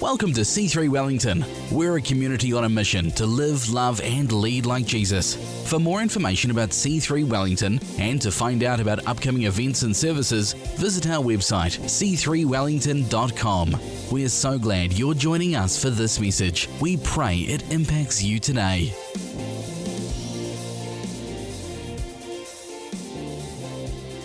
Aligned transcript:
Welcome 0.00 0.32
to 0.32 0.40
C3 0.40 0.88
Wellington. 0.88 1.44
We're 1.70 1.98
a 1.98 2.00
community 2.00 2.54
on 2.54 2.64
a 2.64 2.68
mission 2.70 3.10
to 3.12 3.26
live, 3.26 3.68
love, 3.68 4.00
and 4.00 4.32
lead 4.32 4.64
like 4.64 4.86
Jesus. 4.86 5.34
For 5.68 5.78
more 5.78 6.00
information 6.00 6.50
about 6.50 6.70
C3 6.70 7.28
Wellington 7.28 7.78
and 7.98 8.18
to 8.22 8.32
find 8.32 8.64
out 8.64 8.80
about 8.80 9.06
upcoming 9.06 9.42
events 9.42 9.82
and 9.82 9.94
services, 9.94 10.54
visit 10.78 11.06
our 11.06 11.22
website 11.22 11.78
c3wellington.com. 11.80 13.76
We're 14.10 14.30
so 14.30 14.58
glad 14.58 14.94
you're 14.94 15.12
joining 15.12 15.54
us 15.54 15.80
for 15.80 15.90
this 15.90 16.18
message. 16.18 16.66
We 16.80 16.96
pray 16.96 17.40
it 17.40 17.70
impacts 17.70 18.22
you 18.22 18.38
today. 18.40 18.94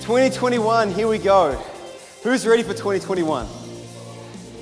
Twenty 0.03 0.33
twenty 0.33 0.59
one, 0.59 0.89
here 0.89 1.09
we 1.09 1.17
go. 1.17 1.51
Who's 2.23 2.47
ready 2.47 2.63
for 2.63 2.73
2021? 2.73 3.64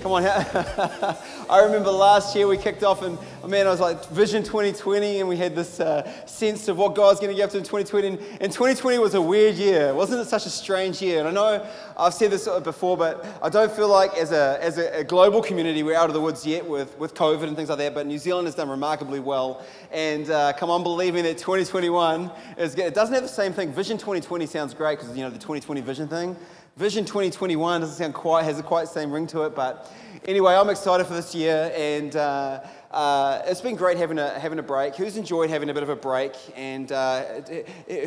Come 0.04 0.12
on. 0.12 0.26
I 1.50 1.62
remember 1.64 1.90
last 1.90 2.36
year 2.36 2.46
we 2.46 2.58
kicked 2.58 2.84
off, 2.84 3.04
and 3.04 3.18
oh 3.42 3.48
man, 3.48 3.68
I 3.68 3.70
was 3.70 3.80
like 3.80 4.06
Vision 4.10 4.44
2020, 4.44 5.22
and 5.22 5.30
we 5.30 5.38
had 5.38 5.56
this 5.56 5.80
uh, 5.80 6.26
sense 6.26 6.68
of 6.68 6.78
what 6.78 6.94
God's 6.94 7.22
going 7.22 7.30
to 7.30 7.38
get 7.38 7.46
up 7.46 7.52
to 7.52 7.58
in 7.58 7.64
2020. 7.64 8.08
And, 8.08 8.20
and 8.42 8.52
2020 8.52 8.98
was 9.00 9.14
a 9.14 9.22
weird 9.22 9.56
year. 9.56 9.94
Wasn't 9.94 10.20
it 10.20 10.26
such 10.26 10.46
a 10.46 10.50
strange 10.50 11.02
year? 11.02 11.20
And 11.20 11.30
I 11.30 11.32
know 11.32 11.66
I've 11.96 12.14
said 12.14 12.32
this 12.32 12.50
before, 12.66 12.98
but 12.98 13.26
I 13.42 13.48
don't 13.48 13.72
feel 13.72 13.88
like 13.88 14.14
as 14.18 14.34
a, 14.34 14.60
as 14.62 14.78
a, 14.78 14.94
a 14.94 15.04
global 15.06 15.42
community 15.42 15.84
we're 15.84 15.96
out 15.96 16.10
of 16.10 16.14
the 16.14 16.20
woods 16.20 16.46
yet 16.46 16.68
with, 16.68 17.00
with 17.00 17.14
COVID 17.14 17.44
and 17.44 17.56
things 17.56 17.70
like 17.70 17.78
that. 17.78 17.94
But 17.94 18.06
New 18.06 18.20
Zealand 18.20 18.48
has 18.48 18.56
done 18.56 18.68
remarkably 18.68 19.22
well. 19.22 19.64
And 19.90 20.30
uh, 20.30 20.52
come 20.52 20.70
on, 20.70 20.84
believing 20.84 21.24
that 21.24 21.38
2021 21.38 22.30
is 22.58 22.76
good. 22.76 22.88
It 22.88 22.94
doesn't 22.94 23.14
have 23.14 23.24
the 23.24 23.30
same 23.30 23.54
thing. 23.54 23.72
Vision 23.72 23.98
2020 23.98 24.48
sounds 24.48 24.74
great 24.74 25.00
because, 25.00 25.16
you 25.16 25.24
know, 25.24 25.30
the 25.30 25.40
2020 25.40 25.80
vision 25.80 26.10
thing. 26.10 26.36
Vision 26.76 27.06
2021 27.06 27.82
doesn't 27.82 27.96
sound 27.96 28.16
quite, 28.16 28.46
has 28.46 28.58
a 28.58 28.64
quite 28.64 28.88
same 28.88 29.12
ring 29.12 29.28
to 29.28 29.44
it, 29.44 29.54
but 29.54 29.94
anyway, 30.26 30.56
I'm 30.56 30.72
excited 30.72 31.06
for 31.06 31.14
this 31.14 31.36
year, 31.36 31.72
and 31.76 32.16
uh, 32.16 32.62
uh, 32.90 33.44
it's 33.46 33.62
been 33.62 33.76
great 33.76 33.96
having 33.98 34.18
a, 34.18 34.40
having 34.40 34.58
a 34.58 34.64
break. 34.64 34.96
Who's 34.96 35.16
enjoyed 35.16 35.52
having 35.52 35.70
a 35.70 35.74
bit 35.76 35.84
of 35.84 35.90
a 35.90 35.96
break? 35.96 36.34
And 36.56 36.92
uh, 36.92 37.42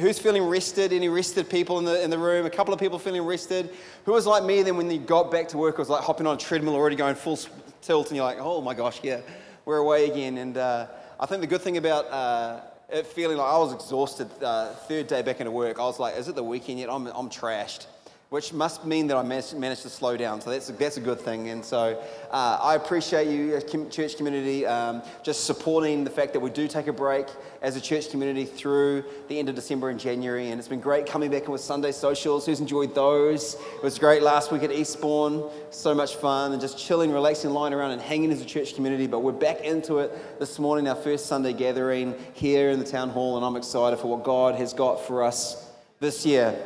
who's 0.01 0.19
feeling 0.19 0.43
rested? 0.43 0.93
Any 0.93 1.09
rested 1.09 1.49
people 1.49 1.79
in 1.79 1.85
the, 1.85 2.03
in 2.03 2.11
the 2.11 2.19
room? 2.19 2.45
A 2.45 2.51
couple 2.51 2.75
of 2.75 2.81
people 2.81 2.99
feeling 2.99 3.23
rested? 3.23 3.71
Who 4.05 4.11
was 4.11 4.27
like 4.27 4.43
me 4.43 4.63
then 4.63 4.77
when 4.77 4.91
you 4.91 4.99
got 4.99 5.31
back 5.31 5.47
to 5.51 5.59
work, 5.59 5.77
I 5.77 5.79
was 5.79 5.89
like 5.89 6.03
hopping 6.03 6.27
on 6.27 6.35
a 6.35 6.39
treadmill 6.39 6.75
already 6.75 6.97
going 6.97 7.15
full 7.15 7.39
tilt, 7.83 8.09
and 8.09 8.17
you're 8.17 8.27
like, 8.27 8.39
oh 8.41 8.61
my 8.63 8.75
gosh, 8.75 8.99
yeah, 9.01 9.21
we're 9.65 9.79
away 9.79 10.11
again. 10.11 10.39
And 10.39 10.57
uh, 10.57 10.89
I 11.21 11.27
think 11.27 11.41
the 11.41 11.47
good 11.47 11.61
thing 11.61 11.77
about 11.77 12.11
uh, 12.11 12.63
it 12.89 13.07
feeling 13.07 13.37
like 13.37 13.47
I 13.47 13.59
was 13.59 13.73
exhausted 13.73 14.29
uh, 14.43 14.71
third 14.89 15.07
day 15.07 15.23
back 15.23 15.39
into 15.39 15.53
work, 15.53 15.79
I 15.79 15.85
was 15.85 16.01
like, 16.01 16.17
is 16.17 16.27
it 16.27 16.35
the 16.35 16.43
weekend 16.43 16.81
yet? 16.81 16.91
I'm, 16.91 17.07
I'm 17.07 17.31
trashed 17.31 17.87
which 18.31 18.53
must 18.53 18.85
mean 18.85 19.07
that 19.07 19.17
I 19.17 19.23
managed, 19.23 19.57
managed 19.57 19.83
to 19.83 19.89
slow 19.89 20.17
down. 20.17 20.41
So 20.41 20.51
that's, 20.51 20.67
that's 20.67 20.97
a 20.97 21.01
good 21.01 21.21
thing. 21.21 21.51
And 21.51 21.65
so 21.65 22.03
uh, 22.33 22.59
I 22.61 22.75
appreciate 22.75 23.29
you, 23.29 23.61
church 23.89 24.17
community, 24.17 24.67
um, 24.67 25.03
just 25.23 25.45
supporting 25.45 26.03
the 26.03 26.11
fact 26.11 26.33
that 26.33 26.41
we 26.41 26.51
do 26.51 26.67
take 26.67 26.89
a 26.89 26.93
break 26.93 27.29
as 27.63 27.77
a 27.77 27.81
church 27.81 28.11
community 28.11 28.45
through 28.45 29.05
the 29.29 29.39
end 29.39 29.49
of 29.49 29.55
December 29.55 29.91
and 29.91 30.01
January. 30.01 30.51
And 30.51 30.59
it's 30.59 30.67
been 30.67 30.81
great 30.81 31.07
coming 31.07 31.31
back 31.31 31.47
with 31.47 31.61
Sunday 31.61 31.93
socials. 31.93 32.47
Who's 32.47 32.59
enjoyed 32.59 32.97
those? 32.97 33.55
It 33.55 33.83
was 33.83 33.97
great 33.97 34.23
last 34.23 34.51
week 34.51 34.65
at 34.65 34.73
Eastbourne. 34.73 35.49
So 35.71 35.95
much 35.95 36.17
fun 36.17 36.51
and 36.51 36.61
just 36.61 36.79
chilling, 36.79 37.13
relaxing, 37.13 37.51
lying 37.51 37.75
around 37.75 37.93
and 37.93 38.03
hanging 38.03 38.33
as 38.33 38.41
a 38.41 38.45
church 38.45 38.75
community. 38.75 39.07
But 39.07 39.21
we're 39.21 39.33
back 39.33 39.61
into 39.61 39.99
it 39.99 40.41
this 40.41 40.59
morning, 40.59 40.89
our 40.89 40.97
first 40.97 41.27
Sunday 41.27 41.53
gathering 41.53 42.13
here 42.33 42.71
in 42.71 42.81
the 42.81 42.85
town 42.85 43.11
hall. 43.11 43.37
And 43.37 43.47
I'm 43.47 43.55
excited 43.55 44.01
for 44.01 44.09
what 44.09 44.25
God 44.25 44.57
has 44.57 44.73
got 44.73 45.07
for 45.07 45.23
us 45.23 45.71
this 46.01 46.27
year. 46.27 46.61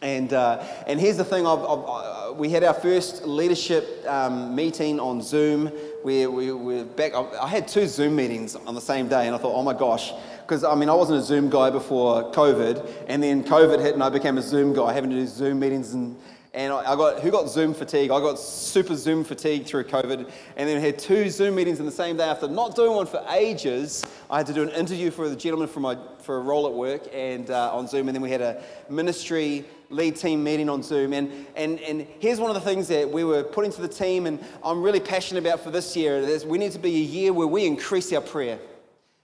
And, 0.00 0.32
uh, 0.32 0.64
and 0.86 1.00
here's 1.00 1.16
the 1.16 1.24
thing 1.24 1.46
I've, 1.46 1.58
I've, 1.58 1.84
uh, 1.86 2.32
we 2.36 2.50
had 2.50 2.62
our 2.62 2.74
first 2.74 3.24
leadership 3.26 4.04
um, 4.06 4.54
meeting 4.54 5.00
on 5.00 5.20
Zoom. 5.20 5.68
Where 6.02 6.30
we 6.30 6.52
were 6.52 6.84
back. 6.84 7.12
I 7.14 7.48
had 7.48 7.66
two 7.66 7.88
Zoom 7.88 8.14
meetings 8.14 8.54
on 8.54 8.76
the 8.76 8.80
same 8.80 9.08
day, 9.08 9.26
and 9.26 9.34
I 9.34 9.38
thought, 9.38 9.54
oh 9.54 9.64
my 9.64 9.74
gosh, 9.74 10.12
because 10.42 10.62
I 10.62 10.74
mean, 10.76 10.88
I 10.88 10.94
wasn't 10.94 11.18
a 11.18 11.22
Zoom 11.22 11.50
guy 11.50 11.70
before 11.70 12.30
COVID, 12.30 13.06
and 13.08 13.20
then 13.20 13.42
COVID 13.42 13.80
hit, 13.80 13.94
and 13.94 14.02
I 14.02 14.08
became 14.08 14.38
a 14.38 14.42
Zoom 14.42 14.72
guy, 14.72 14.92
having 14.92 15.10
to 15.10 15.16
do 15.16 15.26
Zoom 15.26 15.58
meetings 15.58 15.94
and 15.94 16.16
and 16.54 16.72
I 16.72 16.96
got 16.96 17.20
who 17.20 17.30
got 17.30 17.48
Zoom 17.48 17.74
fatigue? 17.74 18.10
I 18.10 18.20
got 18.20 18.38
super 18.38 18.96
Zoom 18.96 19.22
fatigue 19.22 19.66
through 19.66 19.84
COVID, 19.84 20.30
and 20.56 20.68
then 20.68 20.80
had 20.80 20.98
two 20.98 21.28
Zoom 21.30 21.54
meetings 21.54 21.78
in 21.78 21.86
the 21.86 21.92
same 21.92 22.16
day. 22.16 22.24
After 22.24 22.48
not 22.48 22.74
doing 22.74 22.92
one 22.92 23.06
for 23.06 23.24
ages, 23.30 24.04
I 24.30 24.38
had 24.38 24.46
to 24.46 24.54
do 24.54 24.62
an 24.62 24.70
interview 24.70 25.10
for 25.10 25.28
the 25.28 25.36
gentleman 25.36 25.68
for 25.68 25.80
my 25.80 25.96
for 26.20 26.38
a 26.38 26.40
role 26.40 26.66
at 26.66 26.72
work 26.72 27.02
and 27.12 27.50
uh, 27.50 27.74
on 27.74 27.86
Zoom, 27.86 28.08
and 28.08 28.14
then 28.14 28.22
we 28.22 28.30
had 28.30 28.40
a 28.40 28.62
ministry 28.88 29.66
lead 29.90 30.16
team 30.16 30.44
meeting 30.44 30.68
on 30.68 30.82
Zoom. 30.82 31.12
And, 31.12 31.46
and, 31.56 31.80
and 31.80 32.06
here's 32.18 32.40
one 32.40 32.50
of 32.50 32.54
the 32.54 32.60
things 32.60 32.88
that 32.88 33.08
we 33.08 33.24
were 33.24 33.42
putting 33.42 33.72
to 33.72 33.80
the 33.80 33.88
team, 33.88 34.26
and 34.26 34.38
I'm 34.62 34.82
really 34.82 35.00
passionate 35.00 35.46
about 35.46 35.60
for 35.60 35.70
this 35.70 35.96
year 35.96 36.16
is 36.18 36.44
we 36.44 36.58
need 36.58 36.72
to 36.72 36.78
be 36.78 36.94
a 36.96 37.00
year 37.00 37.32
where 37.32 37.46
we 37.46 37.66
increase 37.66 38.12
our 38.12 38.20
prayer. 38.20 38.58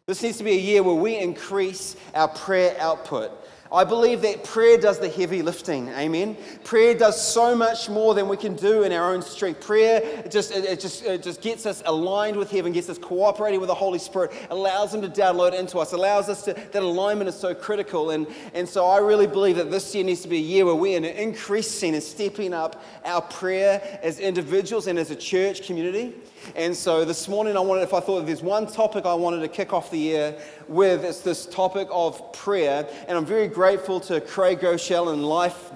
This 0.06 0.22
needs 0.22 0.38
to 0.38 0.44
be 0.44 0.52
a 0.52 0.60
year 0.60 0.82
where 0.82 0.94
we 0.94 1.16
increase 1.16 1.96
our 2.14 2.28
prayer 2.28 2.76
output. 2.78 3.30
I 3.72 3.82
believe 3.82 4.22
that 4.22 4.44
prayer 4.44 4.78
does 4.78 4.98
the 4.98 5.08
heavy 5.08 5.42
lifting. 5.42 5.88
Amen. 5.88 6.36
Prayer 6.64 6.94
does 6.94 7.20
so 7.20 7.56
much 7.56 7.88
more 7.88 8.14
than 8.14 8.28
we 8.28 8.36
can 8.36 8.54
do 8.54 8.82
in 8.82 8.92
our 8.92 9.12
own 9.12 9.22
strength. 9.22 9.60
Prayer 9.60 10.00
it 10.02 10.30
just 10.30 10.52
it 10.52 10.78
just 10.80 11.04
it 11.04 11.22
just 11.22 11.40
gets 11.40 11.66
us 11.66 11.82
aligned 11.86 12.36
with 12.36 12.50
heaven, 12.50 12.72
gets 12.72 12.88
us 12.88 12.98
cooperating 12.98 13.60
with 13.60 13.68
the 13.68 13.74
Holy 13.74 13.98
Spirit, 13.98 14.32
allows 14.50 14.94
Him 14.94 15.00
to 15.02 15.08
download 15.08 15.58
into 15.58 15.78
us, 15.78 15.92
allows 15.92 16.28
us 16.28 16.42
to 16.44 16.52
that 16.52 16.82
alignment 16.82 17.28
is 17.28 17.34
so 17.34 17.54
critical. 17.54 18.10
And 18.10 18.26
and 18.52 18.68
so 18.68 18.86
I 18.86 18.98
really 18.98 19.26
believe 19.26 19.56
that 19.56 19.70
this 19.70 19.94
year 19.94 20.04
needs 20.04 20.20
to 20.22 20.28
be 20.28 20.36
a 20.36 20.40
year 20.40 20.66
where 20.66 20.74
we're 20.74 21.02
increasing 21.02 21.94
and 21.94 22.02
stepping 22.02 22.52
up 22.52 22.82
our 23.04 23.22
prayer 23.22 23.98
as 24.02 24.20
individuals 24.20 24.86
and 24.86 24.98
as 24.98 25.10
a 25.10 25.16
church 25.16 25.66
community. 25.66 26.14
And 26.54 26.76
so 26.76 27.04
this 27.04 27.28
morning, 27.28 27.56
I 27.56 27.60
wanted, 27.60 27.82
if 27.82 27.94
I 27.94 28.00
thought 28.00 28.26
there's 28.26 28.42
one 28.42 28.66
topic 28.66 29.06
I 29.06 29.14
wanted 29.14 29.40
to 29.40 29.48
kick 29.48 29.72
off 29.72 29.90
the 29.90 29.98
year 29.98 30.36
with, 30.68 31.04
it's 31.04 31.20
this 31.20 31.46
topic 31.46 31.88
of 31.90 32.32
prayer. 32.32 32.86
And 33.08 33.16
I'm 33.18 33.26
very 33.26 33.48
grateful 33.48 34.00
to 34.00 34.20
Craig 34.20 34.60
Groeschel 34.60 35.12
and 35.12 35.24
Life. 35.26 35.72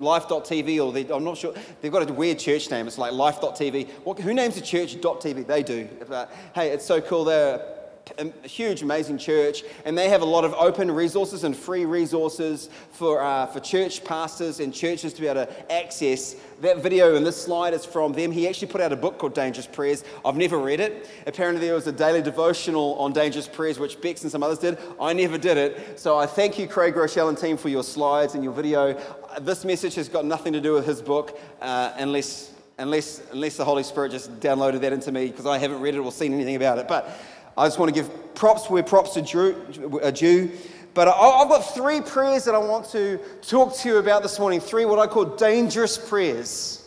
Life.tv, 0.00 0.84
or 0.84 0.92
they, 0.92 1.08
I'm 1.08 1.22
not 1.22 1.38
sure, 1.38 1.54
they've 1.80 1.92
got 1.92 2.10
a 2.10 2.12
weird 2.12 2.38
church 2.38 2.68
name. 2.70 2.88
It's 2.88 2.98
like 2.98 3.12
Life.tv. 3.12 3.88
What, 4.02 4.18
who 4.18 4.34
names 4.34 4.56
a 4.56 4.60
church 4.60 4.96
.tv? 4.96 5.46
They 5.46 5.62
do. 5.62 5.88
But, 6.00 6.10
uh, 6.10 6.26
hey, 6.54 6.70
it's 6.70 6.84
so 6.84 7.00
cool. 7.00 7.24
They're 7.24 7.64
a 8.18 8.48
huge, 8.48 8.82
amazing 8.82 9.18
church, 9.18 9.62
and 9.84 9.96
they 9.96 10.08
have 10.08 10.22
a 10.22 10.26
lot 10.26 10.44
of 10.44 10.52
open 10.54 10.90
resources 10.90 11.44
and 11.44 11.56
free 11.56 11.84
resources 11.84 12.68
for, 12.90 13.22
uh, 13.22 13.46
for 13.46 13.60
church 13.60 14.04
pastors 14.04 14.60
and 14.60 14.74
churches 14.74 15.12
to 15.14 15.20
be 15.20 15.26
able 15.26 15.46
to 15.46 15.72
access. 15.72 16.36
That 16.60 16.78
video 16.78 17.16
and 17.16 17.26
this 17.26 17.42
slide 17.42 17.74
is 17.74 17.84
from 17.84 18.12
them. 18.12 18.30
He 18.30 18.48
actually 18.48 18.68
put 18.68 18.80
out 18.80 18.92
a 18.92 18.96
book 18.96 19.18
called 19.18 19.34
Dangerous 19.34 19.66
Prayers. 19.66 20.04
I've 20.24 20.36
never 20.36 20.58
read 20.58 20.80
it. 20.80 21.08
Apparently, 21.26 21.66
there 21.66 21.74
was 21.74 21.86
a 21.86 21.92
daily 21.92 22.22
devotional 22.22 22.94
on 22.98 23.12
dangerous 23.12 23.48
prayers, 23.48 23.78
which 23.78 24.00
Bex 24.00 24.22
and 24.22 24.30
some 24.30 24.42
others 24.42 24.58
did. 24.58 24.78
I 25.00 25.12
never 25.12 25.38
did 25.38 25.56
it. 25.56 25.98
So 25.98 26.18
I 26.18 26.26
thank 26.26 26.58
you, 26.58 26.68
Craig 26.68 26.94
Groeschel 26.94 27.28
and 27.28 27.38
team, 27.38 27.56
for 27.56 27.68
your 27.68 27.82
slides 27.82 28.34
and 28.34 28.44
your 28.44 28.52
video. 28.52 29.00
This 29.40 29.64
message 29.64 29.94
has 29.96 30.08
got 30.08 30.24
nothing 30.24 30.52
to 30.52 30.60
do 30.60 30.72
with 30.72 30.86
his 30.86 31.02
book, 31.02 31.38
uh, 31.60 31.92
unless 31.96 32.52
unless 32.78 33.22
unless 33.32 33.56
the 33.56 33.64
Holy 33.64 33.82
Spirit 33.82 34.12
just 34.12 34.40
downloaded 34.40 34.80
that 34.80 34.92
into 34.92 35.12
me 35.12 35.26
because 35.26 35.46
I 35.46 35.58
haven't 35.58 35.80
read 35.80 35.94
it 35.94 35.98
or 35.98 36.10
seen 36.12 36.32
anything 36.32 36.56
about 36.56 36.78
it. 36.78 36.88
But 36.88 37.08
I 37.56 37.66
just 37.66 37.78
want 37.78 37.94
to 37.94 38.00
give 38.00 38.34
props 38.34 38.68
where 38.68 38.82
props 38.82 39.16
are 39.16 39.22
due. 39.22 39.56
Uh, 40.02 40.56
but 40.94 41.08
I've 41.08 41.48
got 41.48 41.60
three 41.74 42.00
prayers 42.00 42.44
that 42.44 42.54
I 42.54 42.58
want 42.58 42.86
to 42.90 43.18
talk 43.42 43.74
to 43.78 43.88
you 43.88 43.98
about 43.98 44.22
this 44.22 44.38
morning. 44.38 44.60
Three 44.60 44.84
what 44.84 44.98
I 44.98 45.06
call 45.06 45.24
dangerous 45.24 45.98
prayers. 45.98 46.80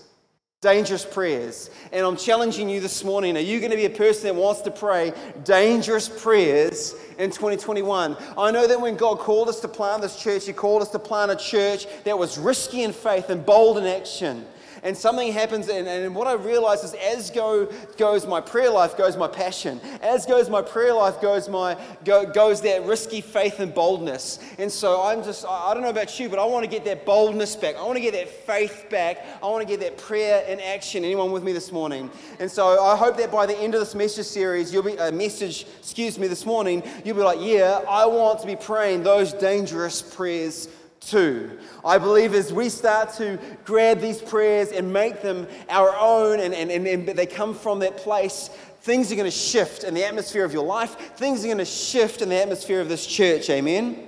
Dangerous 0.62 1.06
prayers. 1.06 1.70
And 1.92 2.06
I'm 2.06 2.18
challenging 2.18 2.70
you 2.70 2.80
this 2.80 3.04
morning. 3.04 3.38
Are 3.38 3.42
you 3.42 3.60
going 3.60 3.72
to 3.72 3.78
be 3.78 3.86
a 3.86 3.90
person 3.90 4.24
that 4.24 4.36
wants 4.36 4.62
to 4.62 4.72
pray 4.72 5.14
dangerous 5.44 6.10
prayers 6.10 6.96
in 7.18 7.30
2021? 7.30 8.18
I 8.38 8.52
know 8.52 8.66
that 8.66 8.80
when 8.80 8.96
God 8.96 9.20
called 9.20 9.50
us 9.50 9.60
to 9.60 9.68
plant 9.68 10.02
this 10.02 10.22
church, 10.22 10.48
He 10.48 10.54
called 10.54 10.82
us 10.82 10.90
to 10.90 11.00
plant 11.00 11.32
a 11.32 11.36
church 11.36 11.86
that 12.06 12.18
was 12.18 12.38
risky 12.38 12.84
in 12.84 12.94
faith 12.94 13.30
and 13.30 13.46
bold 13.46 13.78
in 13.78 13.86
action 13.86 14.46
and 14.84 14.96
something 14.96 15.32
happens, 15.32 15.70
and, 15.70 15.88
and 15.88 16.16
what 16.16 16.28
I 16.28 16.34
realize 16.34 16.84
is 16.84 16.94
as 16.94 17.30
go, 17.30 17.72
goes 17.98 18.26
my 18.26 18.42
prayer 18.42 18.70
life, 18.70 18.98
goes 18.98 19.18
my 19.18 19.28
passion. 19.28 19.80
As 20.02 20.26
goes 20.26 20.50
my 20.50 20.62
prayer 20.62 20.94
life, 20.94 21.22
goes 21.22 21.50
my 21.50 21.78
go, 22.04 22.26
goes 22.26 22.62
that 22.62 22.86
risky 22.86 23.22
faith 23.22 23.60
and 23.60 23.74
boldness. 23.74 24.40
And 24.58 24.72
so 24.72 25.04
I'm 25.04 25.24
just, 25.24 25.46
I 25.46 25.74
don't 25.74 25.84
know 25.84 25.90
about 25.90 26.20
you, 26.20 26.30
but 26.30 26.40
I 26.40 26.46
want 26.46 26.64
to 26.64 26.70
get 26.70 26.86
that 26.86 27.06
boldness 27.06 27.56
back. 27.56 27.76
I 27.76 27.84
want 27.84 27.96
to 27.96 28.02
get 28.02 28.14
that 28.14 28.30
faith 28.30 28.86
back. 28.90 29.26
I 29.42 29.48
want 29.48 29.62
to 29.62 29.68
get 29.68 29.80
that 29.82 29.98
prayer 29.98 30.44
in 30.48 30.60
action. 30.60 31.04
Anyone 31.04 31.32
with 31.32 31.44
me 31.44 31.52
this 31.52 31.72
morning? 31.72 32.10
And 32.40 32.50
so 32.50 32.84
I 32.84 32.96
hope 32.96 33.18
that 33.18 33.32
by 33.32 33.46
the 33.46 33.58
end 33.58 33.74
of 33.74 33.80
this 33.80 33.96
message 33.96 34.26
series, 34.26 34.74
you'll 34.74 34.84
be 34.84 34.96
a 34.96 35.12
message, 35.12 35.66
excuse 35.80 36.18
me, 36.18 36.28
this 36.28 36.46
morning, 36.46 36.84
you'll 37.04 37.18
be 37.18 37.24
like, 37.24 37.40
yeah, 37.42 37.82
I 37.90 38.06
want 38.06 38.40
to 38.42 38.48
be 38.48 38.56
praying 38.56 39.04
those 39.04 39.34
dangerous 39.34 40.02
prayers 40.02 40.68
too. 41.00 41.58
I 41.86 41.98
believe 41.98 42.34
as 42.34 42.52
we 42.52 42.70
start 42.70 43.14
to 43.16 43.40
grab 43.66 44.00
these 44.00 44.22
prayers 44.22 44.72
and 44.72 44.92
make 44.92 45.22
them 45.22 45.48
our 45.70 45.96
own, 45.98 46.40
and, 46.40 46.54
and, 46.54 46.72
and, 46.72 46.88
and 46.88 47.08
they 47.08 47.26
come 47.26 47.54
from 47.54 47.80
that 47.80 47.98
place, 47.98 48.50
things 48.82 49.12
are 49.12 49.16
going 49.16 49.26
to 49.26 49.32
shift 49.32 49.84
in 49.84 49.94
the 49.94 50.04
atmosphere 50.06 50.46
of 50.46 50.54
your 50.54 50.66
life. 50.66 50.96
Things 51.16 51.44
are 51.44 51.48
going 51.48 51.58
to 51.58 51.66
shift 51.66 52.22
in 52.22 52.30
the 52.30 52.36
atmosphere 52.36 52.82
of 52.82 52.90
this 52.90 53.06
church. 53.06 53.50
Amen. 53.50 54.08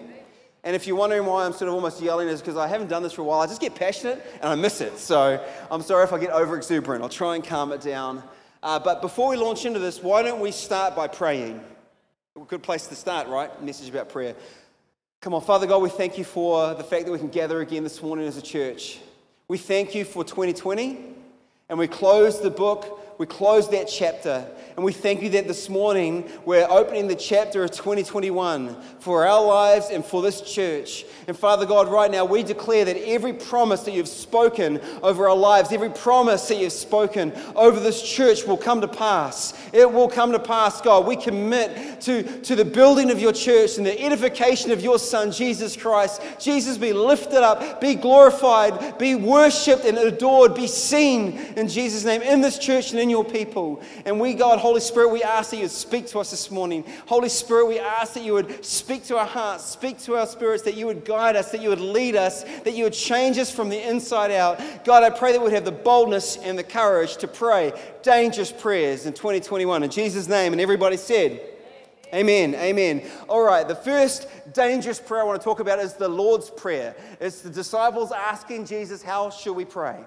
And 0.64 0.76
if 0.76 0.88
you're 0.88 0.98
wondering 0.98 1.26
why 1.26 1.46
I'm 1.46 1.54
sort 1.54 1.70
of 1.70 1.74
almost 1.74 2.02
yelling, 2.02 2.28
is 2.28 2.42
because 2.42 2.58
I 2.58 2.68
haven't 2.68 2.88
done 2.88 3.02
this 3.02 3.14
for 3.14 3.22
a 3.22 3.26
while. 3.26 3.40
I 3.40 3.48
just 3.48 3.62
get 3.62 3.76
passionate 3.76 4.26
and 4.36 4.46
I 4.46 4.56
miss 4.56 4.82
it. 4.82 4.98
So 4.98 5.44
I'm 5.72 5.82
sorry 5.82 6.04
if 6.04 6.12
I 6.12 6.20
get 6.20 6.32
over 6.32 6.58
exuberant. 6.58 7.02
I'll 7.02 7.10
try 7.10 7.36
and 7.36 7.44
calm 7.44 7.72
it 7.72 7.82
down. 7.82 8.22
Uh, 8.62 8.78
but 8.78 9.02
before 9.02 9.30
we 9.30 9.38
launch 9.38 9.66
into 9.66 9.80
this, 9.80 10.04
why 10.04 10.22
don't 10.22 10.42
we 10.42 10.52
start 10.52 10.96
by 10.96 11.08
praying? 11.08 11.64
Good 12.48 12.64
place 12.64 12.88
to 12.88 12.96
start, 12.96 13.28
right? 13.28 13.62
Message 13.64 13.90
about 13.90 14.10
prayer. 14.10 14.36
Come 15.22 15.34
on, 15.34 15.42
Father 15.42 15.68
God, 15.68 15.82
we 15.82 15.90
thank 15.90 16.18
you 16.18 16.24
for 16.24 16.74
the 16.76 16.84
fact 16.84 17.06
that 17.06 17.12
we 17.12 17.18
can 17.18 17.28
gather 17.28 17.60
again 17.60 17.84
this 17.84 18.02
morning 18.02 18.26
as 18.26 18.38
a 18.38 18.42
church. 18.42 19.00
We 19.50 19.58
thank 19.58 19.94
you 19.94 20.06
for 20.06 20.24
2020, 20.24 20.98
and 21.68 21.78
we 21.78 21.90
close 21.90 22.40
the 22.40 22.50
book 22.50 23.09
we 23.20 23.26
close 23.26 23.70
that 23.70 23.90
chapter. 23.90 24.48
And 24.78 24.86
we 24.86 24.94
thank 24.94 25.22
you 25.22 25.30
that 25.32 25.46
this 25.46 25.68
morning 25.68 26.30
we're 26.46 26.66
opening 26.70 27.10
the 27.10 27.16
chapter 27.16 27.66
of 27.66 27.72
2021 27.72 28.82
for 29.00 29.28
our 29.28 29.46
lives 29.46 29.90
and 29.90 30.06
for 30.06 30.22
this 30.22 30.40
church. 30.40 31.04
And 31.28 31.38
Father 31.38 31.66
God, 31.66 31.90
right 31.90 32.10
now 32.10 32.24
we 32.24 32.44
declare 32.44 32.86
that 32.86 32.96
every 32.96 33.34
promise 33.34 33.82
that 33.82 33.92
you've 33.92 34.08
spoken 34.08 34.80
over 35.04 35.28
our 35.28 35.36
lives, 35.36 35.74
every 35.74 35.90
promise 35.90 36.48
that 36.48 36.60
you've 36.60 36.72
spoken 36.72 37.34
over 37.58 37.78
this 37.78 38.02
church 38.02 38.46
will 38.46 38.56
come 38.56 38.80
to 38.80 38.88
pass. 38.88 39.54
It 39.74 39.92
will 39.92 40.08
come 40.08 40.32
to 40.32 40.40
pass, 40.40 40.80
God. 40.80 41.06
We 41.06 41.18
commit 41.18 42.00
to, 42.02 42.24
to 42.44 42.56
the 42.56 42.64
building 42.64 43.12
of 43.12 43.20
your 43.20 43.34
church 43.34 43.78
and 43.78 43.86
the 43.86 44.02
edification 44.02 44.72
of 44.72 44.80
your 44.80 44.98
Son, 44.98 45.34
Jesus 45.34 45.76
Christ. 45.76 46.22
Jesus, 46.40 46.78
be 46.78 46.94
lifted 46.94 47.44
up, 47.44 47.82
be 47.82 47.96
glorified, 47.96 48.98
be 48.98 49.16
worshipped 49.16 49.84
and 49.84 49.98
adored, 49.98 50.56
be 50.56 50.68
seen 50.68 51.38
in 51.58 51.68
Jesus' 51.68 52.06
name 52.06 52.22
in 52.22 52.40
this 52.40 52.58
church 52.58 52.92
and 52.92 53.00
in 53.02 53.09
your 53.10 53.26
people. 53.26 53.82
And 54.06 54.20
we, 54.20 54.34
God, 54.34 54.60
Holy 54.60 54.82
Spirit, 54.82 55.10
we 55.10 55.24
ask 55.24 55.52
that 55.52 55.58
you 55.58 55.64
would 55.64 55.72
speak 55.72 56.08
to 56.08 56.20
us 56.20 56.32
this 56.32 56.52
morning. 56.52 56.84
Holy 57.06 57.30
Spirit, 57.30 57.68
we 57.68 57.80
ask 57.80 58.14
that 58.14 58.24
you 58.24 58.34
would 58.34 58.64
speak 58.64 59.06
to 59.06 59.18
our 59.18 59.26
hearts, 59.26 59.66
speak 59.66 60.00
to 60.00 60.16
our 60.16 60.28
spirits, 60.28 60.64
that 60.64 60.76
you 60.76 60.86
would 60.86 61.06
guide 61.06 61.36
us, 61.36 61.52
that 61.52 61.62
you 61.62 61.70
would 61.70 61.82
lead 61.82 62.16
us, 62.16 62.44
that 62.64 62.74
you 62.74 62.84
would 62.84 62.94
change 62.94 63.38
us 63.38 63.52
from 63.52 63.70
the 63.70 63.90
inside 63.90 64.32
out. 64.32 64.60
God, 64.86 65.04
I 65.04 65.10
pray 65.10 65.32
that 65.32 65.42
we'd 65.42 65.54
have 65.54 65.66
the 65.66 65.72
boldness 65.72 66.38
and 66.38 66.58
the 66.58 66.64
courage 66.64 67.18
to 67.18 67.28
pray 67.28 67.74
dangerous 68.04 68.52
prayers 68.52 69.06
in 69.06 69.14
2021. 69.14 69.84
In 69.84 69.90
Jesus' 69.90 70.28
name. 70.28 70.54
And 70.54 70.62
everybody 70.62 70.98
said, 70.98 71.42
Amen. 72.14 72.56
Amen. 72.56 73.04
All 73.28 73.44
right, 73.44 73.68
the 73.68 73.76
first 73.76 74.28
dangerous 74.54 75.00
prayer 75.00 75.22
I 75.22 75.26
want 75.26 75.40
to 75.40 75.44
talk 75.44 75.60
about 75.60 75.78
is 75.78 75.94
the 75.94 76.08
Lord's 76.08 76.50
Prayer. 76.50 76.96
It's 77.20 77.42
the 77.42 77.52
disciples 77.52 78.12
asking 78.12 78.66
Jesus, 78.66 79.04
How 79.04 79.30
should 79.30 79.54
we 79.54 79.66
pray? 79.66 80.00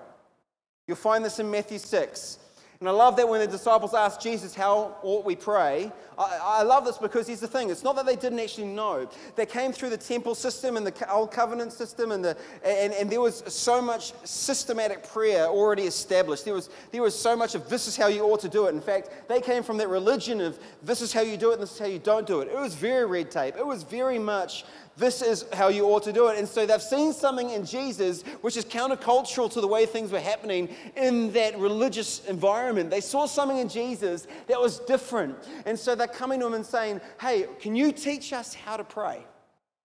You'll 0.88 0.96
find 0.96 1.24
this 1.24 1.38
in 1.38 1.48
Matthew 1.50 1.78
6. 1.78 2.38
And 2.82 2.88
I 2.88 2.92
love 2.92 3.14
that 3.18 3.28
when 3.28 3.38
the 3.38 3.46
disciples 3.46 3.94
asked 3.94 4.20
Jesus, 4.20 4.56
How 4.56 4.96
ought 5.04 5.24
we 5.24 5.36
pray? 5.36 5.92
I, 6.24 6.60
I, 6.60 6.62
love 6.62 6.84
this 6.84 6.98
because 6.98 7.26
here's 7.26 7.40
the 7.40 7.48
thing 7.48 7.70
it's 7.70 7.82
not 7.82 7.96
that 7.96 8.06
they 8.06 8.16
didn't 8.16 8.38
actually 8.38 8.66
know. 8.66 9.08
They 9.36 9.46
came 9.46 9.72
through 9.72 9.90
the 9.90 9.96
temple 9.96 10.34
system 10.34 10.76
and 10.76 10.86
the 10.86 11.12
old 11.12 11.32
covenant 11.32 11.72
system, 11.72 12.12
and, 12.12 12.24
the, 12.24 12.36
and, 12.64 12.92
and 12.92 13.10
there 13.10 13.20
was 13.20 13.42
so 13.46 13.82
much 13.82 14.12
systematic 14.24 15.06
prayer 15.08 15.46
already 15.46 15.84
established. 15.84 16.44
There 16.44 16.54
was, 16.54 16.70
there 16.90 17.02
was 17.02 17.18
so 17.18 17.36
much 17.36 17.54
of 17.54 17.68
this 17.68 17.86
is 17.86 17.96
how 17.96 18.06
you 18.06 18.22
ought 18.24 18.40
to 18.40 18.48
do 18.48 18.66
it. 18.66 18.74
In 18.74 18.80
fact, 18.80 19.28
they 19.28 19.40
came 19.40 19.62
from 19.62 19.76
that 19.78 19.88
religion 19.88 20.40
of 20.40 20.58
this 20.82 21.00
is 21.00 21.12
how 21.12 21.22
you 21.22 21.36
do 21.36 21.50
it 21.50 21.54
and 21.54 21.62
this 21.62 21.72
is 21.72 21.78
how 21.78 21.86
you 21.86 21.98
don't 21.98 22.26
do 22.26 22.40
it. 22.40 22.48
It 22.48 22.58
was 22.58 22.74
very 22.74 23.06
red 23.06 23.30
tape, 23.30 23.56
it 23.56 23.66
was 23.66 23.82
very 23.82 24.18
much 24.18 24.64
this 24.96 25.22
is 25.22 25.46
how 25.54 25.68
you 25.68 25.86
ought 25.86 26.02
to 26.02 26.12
do 26.12 26.28
it. 26.28 26.38
And 26.38 26.46
so 26.46 26.66
they've 26.66 26.82
seen 26.82 27.12
something 27.12 27.50
in 27.50 27.64
Jesus 27.64 28.22
which 28.42 28.56
is 28.56 28.64
countercultural 28.64 29.50
to 29.52 29.60
the 29.60 29.66
way 29.66 29.86
things 29.86 30.12
were 30.12 30.20
happening 30.20 30.68
in 30.96 31.32
that 31.32 31.58
religious 31.58 32.24
environment. 32.26 32.90
They 32.90 33.00
saw 33.00 33.26
something 33.26 33.58
in 33.58 33.68
Jesus 33.68 34.26
that 34.48 34.60
was 34.60 34.80
different. 34.80 35.36
And 35.64 35.78
so 35.78 35.94
they're 35.94 36.06
coming 36.12 36.40
to 36.40 36.46
him 36.46 36.54
and 36.54 36.66
saying, 36.66 37.00
Hey, 37.20 37.46
can 37.60 37.74
you 37.74 37.92
teach 37.92 38.32
us 38.32 38.54
how 38.54 38.76
to 38.76 38.84
pray? 38.84 39.24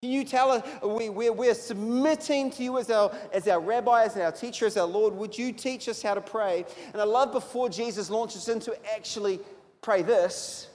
Can 0.01 0.11
you 0.11 0.23
tell 0.23 0.51
us, 0.51 0.63
we, 0.83 1.09
we're, 1.09 1.33
we're 1.33 1.55
submitting 1.55 2.51
to 2.51 2.63
you 2.63 2.77
as 2.77 2.91
our, 2.91 3.11
as 3.33 3.47
our 3.47 3.59
rabbi, 3.59 4.03
as 4.03 4.15
our 4.15 4.31
teacher, 4.31 4.67
as 4.67 4.77
our 4.77 4.85
Lord. 4.85 5.15
Would 5.15 5.35
you 5.35 5.51
teach 5.51 5.89
us 5.89 6.03
how 6.03 6.13
to 6.13 6.21
pray? 6.21 6.65
And 6.93 7.01
I 7.01 7.05
love 7.05 7.31
before 7.31 7.67
Jesus 7.67 8.11
launches 8.11 8.47
into 8.47 8.77
actually 8.93 9.39
pray 9.81 10.03
this, 10.03 10.69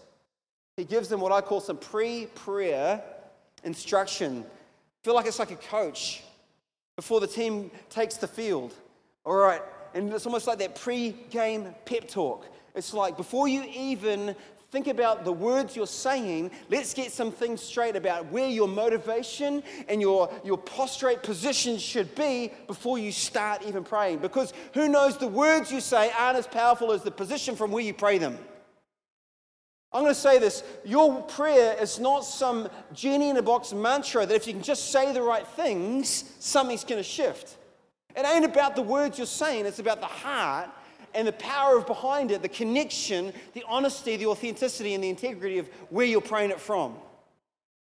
he 0.76 0.84
gives 0.84 1.08
them 1.08 1.20
what 1.20 1.32
I 1.32 1.40
call 1.40 1.60
some 1.60 1.76
pre 1.76 2.26
prayer 2.34 3.02
instruction. 3.62 4.44
I 4.44 5.04
feel 5.04 5.14
like 5.14 5.26
it's 5.26 5.38
like 5.38 5.50
a 5.50 5.56
coach 5.56 6.25
before 6.96 7.20
the 7.20 7.26
team 7.26 7.70
takes 7.90 8.16
the 8.16 8.26
field. 8.26 8.75
All 9.25 9.34
right, 9.34 9.62
and 9.94 10.12
it's 10.12 10.26
almost 10.26 10.46
like 10.46 10.58
that 10.58 10.75
pre 10.75 11.10
game 11.31 11.75
pep 11.84 12.08
talk. 12.08 12.46
It's 12.75 12.94
like 12.94 13.16
before 13.16 13.49
you 13.49 13.64
even 13.64 14.34
think 14.73 14.87
about 14.87 15.27
the 15.27 15.33
words 15.33 15.77
you're 15.77 15.87
saying, 15.87 16.51
let's 16.71 16.95
get 16.95 17.13
some 17.13 17.31
things 17.31 17.61
straight 17.61 17.95
about 17.95 18.25
where 18.33 18.49
your 18.49 18.67
motivation 18.67 19.63
and 19.87 20.01
your, 20.01 20.33
your 20.43 20.57
prostrate 20.57 21.23
position 21.23 21.77
should 21.77 22.13
be 22.15 22.51
before 22.67 22.99
you 22.99 23.13
start 23.13 23.63
even 23.67 23.85
praying. 23.85 24.17
Because 24.19 24.55
who 24.73 24.89
knows, 24.89 25.19
the 25.19 25.29
words 25.29 25.71
you 25.71 25.79
say 25.79 26.11
aren't 26.19 26.39
as 26.39 26.47
powerful 26.47 26.91
as 26.91 27.03
the 27.03 27.11
position 27.11 27.55
from 27.55 27.71
where 27.71 27.85
you 27.85 27.93
pray 27.93 28.17
them. 28.17 28.39
I'm 29.93 30.05
going 30.05 30.15
to 30.15 30.19
say 30.19 30.39
this 30.39 30.65
your 30.87 31.21
prayer 31.25 31.77
is 31.79 32.01
not 32.01 32.25
some 32.25 32.67
genie 32.95 33.29
in 33.29 33.37
a 33.37 33.43
box 33.43 33.75
mantra 33.75 34.25
that 34.25 34.35
if 34.35 34.47
you 34.47 34.55
can 34.55 34.63
just 34.63 34.91
say 34.91 35.13
the 35.13 35.21
right 35.21 35.47
things, 35.47 36.33
something's 36.39 36.83
going 36.83 36.99
to 36.99 37.07
shift. 37.07 37.59
It 38.17 38.25
ain't 38.25 38.47
about 38.47 38.75
the 38.75 38.83
words 38.83 39.19
you're 39.19 39.27
saying, 39.27 39.67
it's 39.67 39.81
about 39.81 40.01
the 40.01 40.07
heart 40.07 40.71
and 41.14 41.26
the 41.26 41.32
power 41.32 41.76
of 41.76 41.87
behind 41.87 42.31
it, 42.31 42.43
the 42.43 42.49
connection, 42.49 43.32
the 43.55 43.64
honesty, 43.69 44.17
the 44.17 44.26
authenticity, 44.26 44.94
and 44.94 45.03
the 45.03 45.09
integrity 45.09 45.59
of 45.59 45.69
where 45.91 46.06
you're 46.06 46.20
praying 46.20 46.50
it 46.50 46.61
from. 46.61 46.94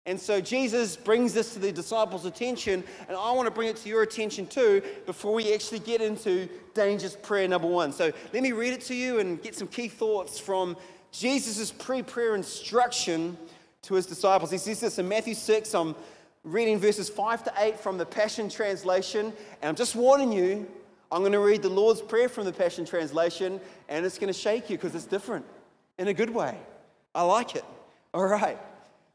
And 0.05 0.17
so 0.17 0.39
Jesus 0.39 0.95
brings 0.95 1.33
this 1.33 1.53
to 1.53 1.59
the 1.59 1.69
disciples' 1.69 2.25
attention, 2.25 2.81
and 3.09 3.17
I 3.17 3.31
want 3.33 3.45
to 3.45 3.51
bring 3.51 3.67
it 3.67 3.75
to 3.77 3.89
your 3.89 4.03
attention 4.03 4.47
too 4.47 4.81
before 5.05 5.33
we 5.33 5.53
actually 5.53 5.79
get 5.79 5.99
into 5.99 6.47
dangerous 6.73 7.17
prayer 7.21 7.45
number 7.47 7.67
one. 7.67 7.91
So 7.91 8.13
let 8.33 8.41
me 8.41 8.53
read 8.53 8.71
it 8.71 8.81
to 8.83 8.95
you 8.95 9.19
and 9.19 9.41
get 9.41 9.53
some 9.53 9.67
key 9.67 9.89
thoughts 9.89 10.39
from 10.39 10.77
Jesus' 11.11 11.71
pre 11.71 12.03
prayer 12.03 12.35
instruction 12.35 13.37
to 13.81 13.95
his 13.95 14.05
disciples. 14.05 14.49
He 14.49 14.57
says 14.57 14.79
this 14.79 14.97
in 14.97 15.09
Matthew 15.09 15.33
6. 15.33 15.75
I'm 15.75 15.93
reading 16.45 16.79
verses 16.79 17.09
5 17.09 17.43
to 17.43 17.53
8 17.57 17.77
from 17.77 17.97
the 17.97 18.05
Passion 18.05 18.47
Translation. 18.47 19.33
And 19.61 19.69
I'm 19.69 19.75
just 19.75 19.93
warning 19.93 20.31
you, 20.31 20.67
I'm 21.11 21.21
going 21.21 21.31
to 21.31 21.39
read 21.39 21.61
the 21.61 21.69
Lord's 21.69 22.01
Prayer 22.01 22.27
from 22.27 22.45
the 22.45 22.51
Passion 22.51 22.85
Translation, 22.85 23.61
and 23.87 24.05
it's 24.05 24.17
going 24.17 24.31
to 24.31 24.37
shake 24.37 24.69
you 24.69 24.77
because 24.77 24.93
it's 24.93 25.05
different 25.05 25.45
in 25.97 26.07
a 26.09 26.13
good 26.13 26.29
way. 26.29 26.57
I 27.15 27.23
like 27.23 27.55
it. 27.55 27.65
All 28.13 28.25
right. 28.25 28.57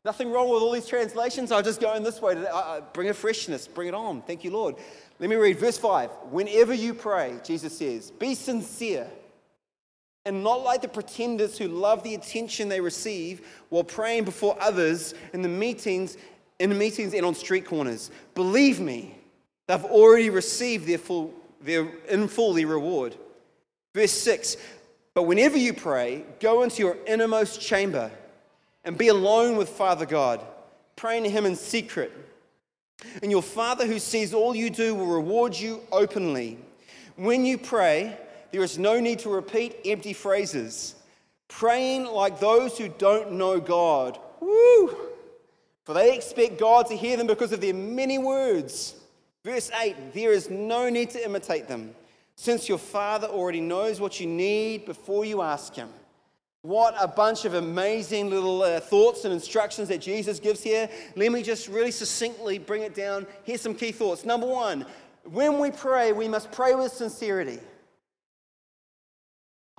Nothing 0.05 0.33
wrong 0.33 0.49
with 0.49 0.63
all 0.63 0.73
these 0.73 0.87
translations. 0.87 1.53
I'll 1.53 1.63
just 1.63 1.81
go 1.81 1.95
in 1.95 2.03
this 2.03 2.21
way. 2.21 2.35
To, 2.35 2.55
uh, 2.55 2.81
bring 2.93 3.09
a 3.09 3.15
freshness. 3.15 3.69
Bring 3.69 3.89
it 3.89 3.95
on. 3.95 4.23
Thank 4.23 4.43
you, 4.43 4.51
Lord. 4.51 4.77
Let 5.19 5.31
me 5.31 5.37
read 5.37 5.59
verse 5.59 5.79
5. 5.79 6.11
Whenever 6.31 6.75
you 6.75 6.95
pray, 6.95 7.39
Jesus 7.45 7.79
says, 7.79 8.11
be 8.11 8.35
sincere 8.35 9.07
and 10.25 10.43
not 10.43 10.63
like 10.63 10.83
the 10.83 10.89
pretenders 10.89 11.59
who 11.59 11.69
love 11.69 12.03
the 12.03 12.15
attention 12.15 12.69
they 12.69 12.81
receive 12.81 13.47
while 13.69 13.85
praying 13.85 14.25
before 14.25 14.57
others 14.61 15.15
in 15.33 15.43
the 15.43 15.49
meetings 15.49 16.17
in 16.59 16.71
the 16.71 16.77
meetings 16.77 17.13
and 17.13 17.27
on 17.27 17.35
street 17.35 17.65
corners 17.65 18.11
believe 18.35 18.79
me 18.79 19.17
they've 19.67 19.85
already 19.85 20.31
received 20.31 20.87
their 20.87 20.99
full 20.99 21.33
their 21.63 21.89
in 22.09 22.29
full 22.29 22.53
their 22.53 22.67
reward 22.67 23.17
verse 23.95 24.13
6 24.13 24.57
but 25.15 25.25
whenever 25.25 25.57
you 25.57 25.73
pray 25.73 26.25
go 26.41 26.63
into 26.63 26.83
your 26.83 26.97
innermost 27.07 27.61
chamber 27.61 28.11
and 28.85 28.99
be 28.99 29.09
alone 29.09 29.57
with 29.57 29.69
father 29.69 30.07
god 30.07 30.41
praying 30.97 31.25
to 31.25 31.31
him 31.31 31.47
in 31.47 31.57
secret 31.57 32.13
and 33.23 33.31
your 33.31 33.43
father 33.43 33.87
who 33.87 33.99
sees 33.99 34.33
all 34.33 34.55
you 34.55 34.71
do 34.71 34.95
will 34.95 35.07
reward 35.07 35.55
you 35.55 35.81
openly 35.91 36.59
when 37.17 37.45
you 37.45 37.59
pray 37.59 38.17
there 38.53 38.63
is 38.63 38.79
no 38.79 39.01
need 39.01 39.19
to 39.21 39.31
repeat 39.31 39.79
empty 39.85 40.13
phrases. 40.13 40.95
Praying 41.49 42.05
like 42.05 42.39
those 42.39 42.77
who 42.79 42.89
don't 42.89 43.33
know 43.33 43.59
God. 43.59 44.19
Woo! 44.41 44.95
For 45.85 45.95
they 45.95 46.15
expect 46.15 46.59
God 46.59 46.87
to 46.87 46.97
hear 46.97 47.17
them 47.17 47.27
because 47.27 47.53
of 47.53 47.61
their 47.61 47.75
many 47.75 48.19
words. 48.19 48.95
Verse 49.45 49.71
8 49.81 50.13
There 50.15 50.33
is 50.33 50.51
no 50.51 50.89
need 50.89 51.11
to 51.11 51.25
imitate 51.25 51.69
them, 51.69 51.95
since 52.37 52.69
your 52.69 52.79
Father 52.79 53.27
already 53.27 53.61
knows 53.61 54.01
what 54.01 54.21
you 54.21 54.27
need 54.27 54.87
before 54.87 55.25
you 55.25 55.43
ask 55.43 55.75
Him. 55.75 55.89
What 56.63 56.95
a 57.01 57.09
bunch 57.09 57.45
of 57.45 57.55
amazing 57.55 58.31
little 58.31 58.63
uh, 58.63 58.79
thoughts 58.79 59.25
and 59.25 59.35
instructions 59.35 59.89
that 59.89 60.01
Jesus 60.01 60.39
gives 60.39 60.63
here. 60.63 60.89
Let 61.17 61.33
me 61.33 61.43
just 61.43 61.67
really 61.67 61.91
succinctly 61.91 62.59
bring 62.59 62.83
it 62.83 62.95
down. 62.95 63.27
Here's 63.43 63.61
some 63.61 63.75
key 63.75 63.91
thoughts. 63.91 64.25
Number 64.25 64.47
one, 64.47 64.87
when 65.25 65.59
we 65.59 65.73
pray, 65.73 66.13
we 66.13 66.29
must 66.29 66.53
pray 66.53 66.77
with 66.77 66.93
sincerity. 66.93 67.59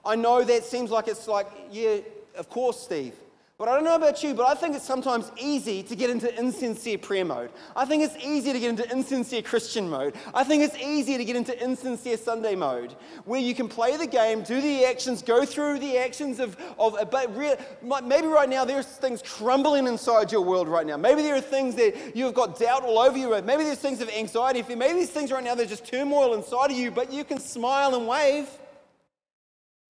I 0.04 0.18
know 0.18 0.44
that 0.44 0.66
seems 0.66 0.92
like 0.92 1.08
it's 1.08 1.26
like, 1.26 1.48
yeah, 1.72 2.00
of 2.36 2.50
course, 2.50 2.82
Steve. 2.82 3.14
But 3.60 3.70
I 3.70 3.76
don't 3.76 3.84
know 3.84 3.94
about 3.94 4.24
you, 4.24 4.34
but 4.34 4.48
I 4.48 4.56
think 4.56 4.76
it's 4.76 4.84
sometimes 4.84 5.32
easy 5.40 5.84
to 5.84 5.96
get 5.96 6.10
into 6.10 6.36
insincere 6.40 6.98
prayer 6.98 7.24
mode. 7.24 7.52
I 7.76 7.86
think 7.86 8.02
it's 8.04 8.18
easy 8.18 8.52
to 8.52 8.60
get 8.60 8.70
into 8.70 8.92
insincere 8.92 9.44
Christian 9.44 9.88
mode. 9.88 10.16
I 10.34 10.44
think 10.44 10.64
it's 10.64 10.76
easy 10.78 11.20
to 11.20 11.24
get 11.24 11.36
into 11.36 11.64
insincere 11.64 12.18
Sunday 12.18 12.56
mode, 12.56 12.96
where 13.26 13.40
you 13.40 13.54
can 13.54 13.70
play 13.70 13.96
the 13.96 14.08
game, 14.08 14.42
do 14.42 14.60
the 14.60 14.86
actions, 14.86 15.22
go 15.22 15.46
through 15.46 15.78
the 15.78 16.00
actions 16.00 16.40
of, 16.40 16.58
of 16.80 16.98
but 17.12 17.38
re- 17.38 17.56
maybe 18.04 18.26
right 18.26 18.50
now 18.50 18.66
there's 18.66 18.88
things 18.88 19.22
crumbling 19.22 19.86
inside 19.86 20.32
your 20.32 20.42
world 20.42 20.68
right 20.68 20.88
now. 20.88 20.98
Maybe 20.98 21.22
there 21.22 21.36
are 21.36 21.42
things 21.42 21.76
that 21.76 22.16
you've 22.16 22.34
got 22.34 22.58
doubt 22.58 22.84
all 22.84 22.98
over 22.98 23.18
you. 23.18 23.40
Maybe 23.44 23.64
there's 23.64 23.78
things 23.78 24.02
of 24.02 24.10
anxiety. 24.10 24.64
Maybe 24.64 24.94
there's 24.94 25.12
things 25.12 25.32
right 25.32 25.44
now 25.44 25.54
that 25.54 25.68
are 25.68 25.70
just 25.70 25.86
turmoil 25.86 26.34
inside 26.34 26.72
of 26.72 26.78
you, 26.78 26.90
but 26.90 27.14
you 27.14 27.24
can 27.24 27.38
smile 27.38 27.94
and 27.94 28.08
wave. 28.08 28.50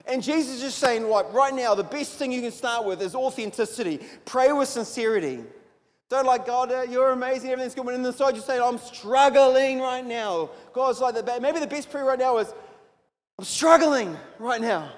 And 0.06 0.22
Jesus 0.22 0.62
is 0.62 0.74
saying, 0.74 1.08
like, 1.08 1.32
right 1.34 1.54
now, 1.54 1.76
the 1.76 1.84
best 1.84 2.14
thing 2.14 2.32
you 2.32 2.42
can 2.42 2.52
start 2.52 2.86
with 2.86 3.02
is 3.02 3.16
authenticity. 3.16 4.00
Pray 4.26 4.52
with 4.52 4.68
sincerity. 4.68 5.44
Don't 6.10 6.26
like, 6.26 6.46
God, 6.46 6.72
uh, 6.72 6.82
you're 6.82 7.12
amazing, 7.12 7.50
everything's 7.50 7.74
good. 7.74 7.86
But 7.86 7.96
inside, 7.96 8.36
you 8.36 8.42
say, 8.42 8.60
I'm 8.60 8.78
struggling 8.78 9.80
right 9.80 10.06
now. 10.06 10.50
God's 10.74 11.00
like, 11.00 11.16
the, 11.16 11.40
maybe 11.42 11.60
the 11.60 11.68
best 11.68 11.90
prayer 11.90 12.06
right 12.06 12.20
now 12.20 12.38
is, 12.38 12.54
I'm 13.40 13.46
struggling 13.46 14.16
right 14.40 14.62
now. 14.62 14.92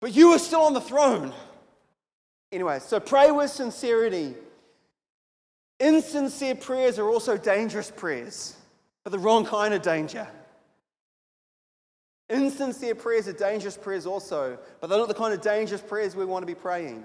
But 0.00 0.14
you 0.14 0.28
are 0.28 0.38
still 0.38 0.60
on 0.62 0.74
the 0.74 0.80
throne. 0.80 1.32
Anyway, 2.52 2.78
so 2.80 3.00
pray 3.00 3.30
with 3.30 3.50
sincerity. 3.50 4.34
Insincere 5.78 6.54
prayers 6.54 6.98
are 6.98 7.08
also 7.08 7.36
dangerous 7.36 7.90
prayers, 7.90 8.56
but 9.04 9.10
the 9.10 9.18
wrong 9.18 9.46
kind 9.46 9.72
of 9.72 9.82
danger. 9.82 10.28
Insincere 12.30 12.94
prayers 12.94 13.26
are 13.26 13.32
dangerous 13.32 13.76
prayers 13.76 14.06
also, 14.06 14.56
but 14.80 14.88
they're 14.88 14.98
not 14.98 15.08
the 15.08 15.14
kind 15.14 15.34
of 15.34 15.40
dangerous 15.40 15.80
prayers 15.80 16.14
we 16.14 16.24
want 16.24 16.42
to 16.42 16.46
be 16.46 16.54
praying. 16.54 17.04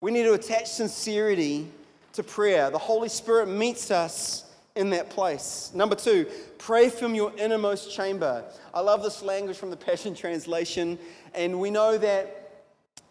We 0.00 0.10
need 0.10 0.22
to 0.22 0.32
attach 0.32 0.68
sincerity 0.68 1.68
to 2.14 2.22
prayer. 2.22 2.70
The 2.70 2.78
Holy 2.78 3.10
Spirit 3.10 3.48
meets 3.48 3.90
us 3.90 4.50
in 4.74 4.90
that 4.90 5.10
place. 5.10 5.70
Number 5.74 5.94
two, 5.94 6.26
pray 6.56 6.88
from 6.88 7.14
your 7.14 7.32
innermost 7.36 7.94
chamber. 7.94 8.44
I 8.72 8.80
love 8.80 9.02
this 9.02 9.22
language 9.22 9.58
from 9.58 9.68
the 9.68 9.76
Passion 9.76 10.14
Translation, 10.14 10.98
and 11.34 11.60
we 11.60 11.70
know 11.70 11.98
that 11.98 12.64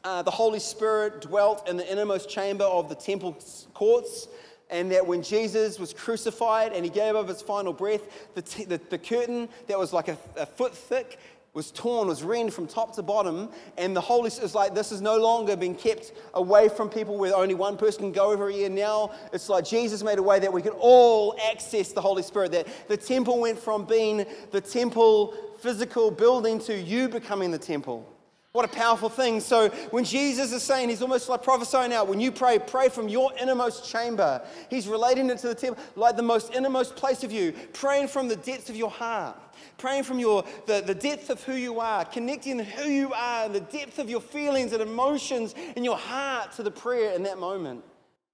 uh, 0.04 0.24
the 0.24 0.32
Holy 0.32 0.60
Spirit 0.60 1.22
dwelt 1.22 1.68
in 1.70 1.78
the 1.78 1.92
innermost 1.92 2.30
chamber 2.30 2.64
of 2.64 2.90
the 2.90 2.96
temple 2.96 3.38
courts 3.74 4.28
and 4.70 4.92
that 4.92 5.06
when 5.06 5.24
Jesus 5.24 5.80
was 5.80 5.94
crucified 5.94 6.74
and 6.74 6.86
he 6.86 6.92
gave 6.92 7.16
up 7.16 7.28
his 7.28 7.42
final 7.42 7.74
breath, 7.74 8.02
the, 8.36 8.42
t- 8.42 8.66
the, 8.66 8.80
the, 8.90 8.98
curtain 8.98 9.50
that 9.68 9.80
was 9.80 9.94
like 9.94 10.08
a, 10.08 10.18
a, 10.38 10.46
foot 10.46 10.76
thick 10.76 11.18
was 11.54 11.72
torn, 11.72 12.08
was 12.08 12.22
rent 12.22 12.54
from 12.54 12.68
top 12.68 12.96
to 12.96 13.02
bottom, 13.02 13.50
and 13.78 13.96
the 13.96 14.02
Holy 14.02 14.30
Spirit 14.30 14.46
is 14.46 14.56
like, 14.56 14.76
this 14.76 14.92
is 14.92 15.02
no 15.02 15.18
longer 15.18 15.56
being 15.56 15.74
kept 15.74 16.14
away 16.36 16.70
from 16.70 16.90
people 16.90 17.18
where 17.18 17.36
only 17.36 17.56
one 17.56 17.76
person 17.76 18.02
can 18.02 18.12
go 18.12 18.32
over 18.32 18.50
here. 18.50 18.70
Now 18.70 19.12
it's 19.34 19.50
like 19.50 19.66
Jesus 19.66 20.04
made 20.04 20.20
a 20.20 20.24
way 20.24 20.38
that 20.40 20.54
we 20.54 20.62
could 20.62 20.76
all 20.78 21.36
access 21.52 21.92
the 21.92 22.02
Holy 22.02 22.22
Spirit, 22.22 22.52
that 22.52 22.68
the 22.88 22.98
temple 22.98 23.40
went 23.40 23.58
from 23.58 23.86
being 23.86 24.26
the 24.52 24.62
temple 24.62 25.34
physical 25.60 26.12
building 26.12 26.60
to 26.60 26.80
you 26.80 27.10
becoming 27.10 27.50
the 27.50 27.58
temple. 27.58 28.08
What 28.52 28.66
a 28.66 28.68
powerful 28.68 29.10
thing. 29.10 29.42
So, 29.42 29.70
when 29.92 30.04
Jesus 30.04 30.52
is 30.52 30.64
saying, 30.64 30.90
he's 30.90 31.04
almost 31.04 31.30
like 31.30 31.44
prophesying 31.44 31.94
out, 31.94 32.08
when 32.08 32.20
you 32.20 32.32
pray, 32.32 32.58
pray 32.58 32.90
from 32.90 33.08
your 33.08 33.32
innermost 33.40 33.88
chamber. 33.88 34.42
He's 34.72 34.88
relating 34.88 35.30
it 35.30 35.38
to 35.40 35.50
the 35.50 35.56
temple, 35.56 35.84
like 35.96 36.16
the 36.16 36.24
most 36.24 36.56
innermost 36.56 36.96
place 36.96 37.24
of 37.24 37.32
you, 37.32 37.54
praying 37.74 38.08
from 38.08 38.28
the 38.28 38.36
depths 38.36 38.68
of 38.68 38.76
your 38.76 38.90
heart, 38.90 39.38
praying 39.78 40.02
from 40.02 40.18
your, 40.18 40.44
the, 40.66 40.82
the 40.82 40.96
depth 40.96 41.30
of 41.30 41.44
who 41.44 41.54
you 41.54 41.80
are, 41.80 42.04
connecting 42.06 42.58
who 42.58 42.90
you 42.90 43.14
are, 43.14 43.46
and 43.46 43.54
the 43.54 43.60
depth 43.60 44.00
of 44.00 44.10
your 44.10 44.22
feelings 44.22 44.74
and 44.74 44.82
emotions 44.82 45.54
in 45.76 45.84
your 45.84 45.98
heart 45.98 46.52
to 46.54 46.64
the 46.64 46.72
prayer 46.72 47.14
in 47.14 47.22
that 47.24 47.38
moment. 47.38 47.84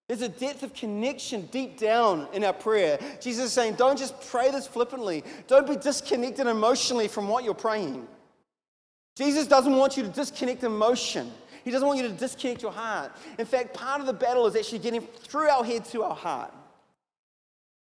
There's 0.07 0.21
a 0.21 0.29
depth 0.29 0.63
of 0.63 0.73
connection 0.73 1.47
deep 1.47 1.77
down 1.77 2.29
in 2.31 2.45
our 2.45 2.53
prayer. 2.53 2.99
Jesus 3.19 3.45
is 3.45 3.51
saying, 3.51 3.73
don't 3.73 3.99
just 3.99 4.21
pray 4.29 4.49
this 4.49 4.65
flippantly, 4.65 5.25
don't 5.47 5.67
be 5.67 5.75
disconnected 5.75 6.47
emotionally 6.47 7.09
from 7.09 7.27
what 7.27 7.43
you're 7.43 7.53
praying. 7.53 8.07
Jesus 9.15 9.47
doesn't 9.47 9.75
want 9.75 9.95
you 9.95 10.03
to 10.03 10.09
disconnect 10.09 10.63
emotion. 10.63 11.31
He 11.63 11.71
doesn't 11.71 11.87
want 11.87 11.99
you 11.99 12.07
to 12.07 12.13
disconnect 12.13 12.61
your 12.61 12.71
heart. 12.71 13.11
In 13.39 13.45
fact, 13.45 13.73
part 13.73 14.01
of 14.01 14.07
the 14.07 14.13
battle 14.13 14.45
is 14.45 14.55
actually 14.55 14.79
getting 14.79 15.01
through 15.01 15.49
our 15.49 15.63
head 15.63 15.85
to 15.85 16.03
our 16.03 16.15
heart. 16.15 16.53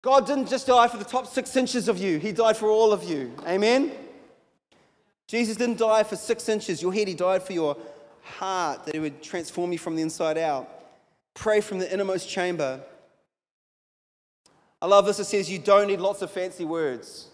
God 0.03 0.27
didn't 0.27 0.49
just 0.49 0.67
die 0.67 0.87
for 0.87 0.99
the 0.99 1.05
top 1.05 1.27
six 1.27 1.57
inches 1.57 1.89
of 1.89 1.99
you, 1.99 2.19
He 2.19 2.33
died 2.33 2.57
for 2.57 2.69
all 2.69 2.93
of 2.93 3.03
you. 3.03 3.33
Amen? 3.47 3.93
Jesus 5.27 5.57
didn't 5.57 5.79
die 5.79 6.05
for 6.05 6.15
six 6.15 6.49
inches, 6.49 6.81
your 6.81 6.93
head, 6.93 7.09
He 7.09 7.15
died 7.15 7.43
for 7.43 7.53
your 7.53 7.77
heart, 8.23 8.85
that 8.85 8.95
He 8.95 9.01
would 9.01 9.23
transform 9.23 9.73
you 9.73 9.79
from 9.79 9.97
the 9.97 10.03
inside 10.03 10.39
out. 10.39 10.71
Pray 11.35 11.61
from 11.61 11.79
the 11.79 11.93
innermost 11.93 12.29
chamber. 12.29 12.81
I 14.81 14.87
love 14.87 15.07
this. 15.07 15.19
It 15.19 15.25
says 15.25 15.51
you 15.51 15.59
don't 15.59 15.89
need 15.89 16.01
lots 16.01 16.23
of 16.23 16.31
fancy 16.31 16.65
words. 16.65 17.29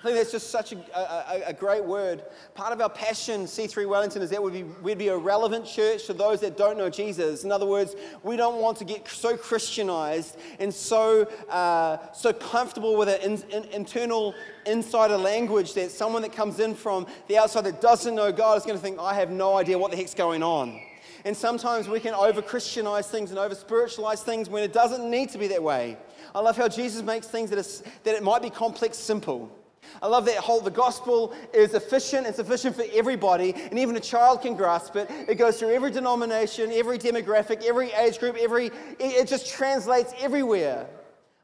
I 0.00 0.02
think 0.02 0.16
that's 0.16 0.32
just 0.32 0.48
such 0.48 0.72
a, 0.72 0.78
a, 0.94 1.42
a, 1.48 1.52
great 1.52 1.84
word. 1.84 2.22
Part 2.54 2.72
of 2.72 2.80
our 2.80 2.88
passion, 2.88 3.42
C3 3.42 3.86
Wellington, 3.86 4.22
is 4.22 4.30
that 4.30 4.42
we'd 4.42 4.54
be, 4.54 4.62
we'd 4.62 4.96
be 4.96 5.08
a 5.08 5.16
relevant 5.16 5.66
church 5.66 6.06
to 6.06 6.14
those 6.14 6.40
that 6.40 6.56
don't 6.56 6.78
know 6.78 6.88
Jesus. 6.88 7.44
In 7.44 7.52
other 7.52 7.66
words, 7.66 7.94
we 8.22 8.38
don't 8.38 8.62
want 8.62 8.78
to 8.78 8.86
get 8.86 9.06
so 9.06 9.36
Christianized 9.36 10.38
and 10.58 10.72
so, 10.72 11.24
uh, 11.50 11.98
so 12.14 12.32
comfortable 12.32 12.96
with 12.96 13.10
an 13.10 13.20
in, 13.20 13.42
in, 13.50 13.64
internal 13.72 14.34
insider 14.64 15.18
language 15.18 15.74
that 15.74 15.90
someone 15.90 16.22
that 16.22 16.32
comes 16.32 16.60
in 16.60 16.74
from 16.74 17.06
the 17.28 17.36
outside 17.36 17.64
that 17.64 17.82
doesn't 17.82 18.14
know 18.14 18.32
God 18.32 18.56
is 18.56 18.64
going 18.64 18.78
to 18.78 18.82
think, 18.82 18.98
I 18.98 19.12
have 19.12 19.30
no 19.30 19.58
idea 19.58 19.78
what 19.78 19.90
the 19.90 19.98
heck's 19.98 20.14
going 20.14 20.42
on. 20.42 20.80
And 21.26 21.36
sometimes 21.36 21.90
we 21.90 22.00
can 22.00 22.14
over 22.14 22.40
Christianize 22.40 23.06
things 23.06 23.28
and 23.28 23.38
over 23.38 23.54
spiritualize 23.54 24.22
things 24.22 24.48
when 24.48 24.62
it 24.62 24.72
doesn't 24.72 25.10
need 25.10 25.28
to 25.28 25.38
be 25.38 25.48
that 25.48 25.62
way. 25.62 25.98
I 26.34 26.40
love 26.40 26.56
how 26.56 26.68
Jesus 26.68 27.02
makes 27.02 27.26
things 27.26 27.50
that, 27.50 27.58
is, 27.58 27.82
that 28.04 28.14
it 28.14 28.22
might 28.22 28.40
be 28.40 28.48
complex 28.48 28.96
simple. 28.96 29.54
I 30.02 30.06
love 30.06 30.24
that 30.26 30.36
whole 30.36 30.60
the 30.60 30.70
gospel 30.70 31.34
is 31.52 31.74
efficient 31.74 32.26
and 32.26 32.34
sufficient 32.34 32.76
for 32.76 32.84
everybody, 32.92 33.54
and 33.54 33.78
even 33.78 33.96
a 33.96 34.00
child 34.00 34.42
can 34.42 34.54
grasp 34.54 34.96
it. 34.96 35.10
It 35.28 35.36
goes 35.36 35.58
through 35.58 35.70
every 35.70 35.90
denomination, 35.90 36.70
every 36.72 36.98
demographic, 36.98 37.64
every 37.64 37.92
age 37.92 38.18
group, 38.18 38.36
every 38.38 38.70
it 38.98 39.26
just 39.26 39.48
translates 39.50 40.12
everywhere. 40.20 40.86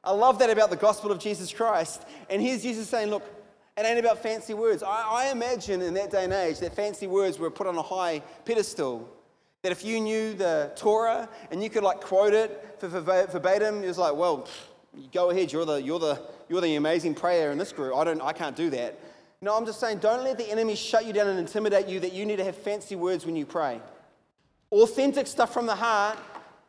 I 0.05 0.13
love 0.13 0.39
that 0.39 0.51
about 0.51 0.71
the 0.71 0.77
gospel 0.77 1.11
of 1.11 1.19
Jesus 1.19 1.53
Christ. 1.53 2.07
And 2.31 2.41
here's 2.41 2.63
Jesus 2.63 2.89
saying, 2.89 3.11
look, 3.11 3.25
it 3.77 3.85
ain't 3.85 3.99
about 3.99 4.23
fancy 4.23 4.55
words. 4.55 4.83
I, 4.83 5.03
I 5.03 5.31
imagine 5.33 5.83
in 5.83 5.95
that 5.95 6.11
day 6.11 6.25
and 6.25 6.33
age 6.33 6.61
that 6.61 6.75
fancy 6.75 7.07
words 7.07 7.39
were 7.39 7.51
put 7.51 7.67
on 7.67 7.77
a 7.77 7.83
high 7.83 8.21
pedestal. 8.45 9.09
That 9.63 9.73
if 9.73 9.85
you 9.85 10.01
knew 10.01 10.33
the 10.33 10.71
Torah 10.77 11.29
and 11.51 11.63
you 11.63 11.69
could 11.69 11.83
like 11.83 12.01
quote 12.01 12.33
it 12.33 12.77
for, 12.79 12.89
for 12.89 13.01
verbatim, 13.01 13.83
it 13.83 13.89
was 13.89 13.99
like, 13.99 14.15
well, 14.15 14.49
go 15.13 15.31
ahead, 15.31 15.53
you're 15.53 15.67
the, 15.67 15.83
you're 15.83 15.99
the, 15.99 16.23
you're 16.49 16.61
the 16.61 16.77
amazing 16.77 17.15
prayer 17.15 17.53
in 17.53 17.59
this 17.59 17.73
group. 17.73 17.95
I, 17.97 18.05
don't, 18.05 18.21
I 18.21 18.33
can't 18.33 18.57
do 18.57 18.71
that. 18.71 18.99
No, 19.41 19.57
I'm 19.57 19.67
just 19.67 19.81
saying, 19.81 19.99
don't 19.99 20.25
let 20.25 20.39
the 20.39 20.51
enemy 20.51 20.75
shut 20.75 21.05
you 21.05 21.13
down 21.13 21.29
and 21.29 21.39
intimidate 21.39 21.89
you 21.89 22.01
that 22.01 22.13
you 22.13 22.25
need 22.25 22.37
to 22.37 22.45
have 22.45 22.57
fancy 22.57 22.97
words 22.97 23.27
when 23.27 23.37
you 23.37 23.45
pray. 23.45 23.81
Authentic 24.73 25.27
stuff 25.27 25.53
from 25.53 25.67
the 25.67 25.75
heart 25.75 26.19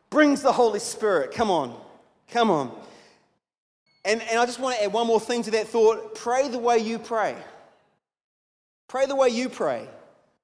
brings 0.09 0.41
the 0.41 0.51
Holy 0.51 0.79
Spirit. 0.79 1.31
Come 1.31 1.49
on. 1.49 1.79
Come 2.29 2.49
on. 2.49 2.71
And, 4.03 4.21
and 4.21 4.39
I 4.39 4.45
just 4.45 4.59
want 4.59 4.77
to 4.77 4.83
add 4.83 4.93
one 4.93 5.07
more 5.07 5.19
thing 5.19 5.43
to 5.43 5.51
that 5.51 5.67
thought. 5.67 6.15
Pray 6.15 6.49
the 6.49 6.59
way 6.59 6.77
you 6.77 6.99
pray. 6.99 7.35
Pray 8.87 9.05
the 9.05 9.15
way 9.15 9.29
you 9.29 9.49
pray. 9.49 9.87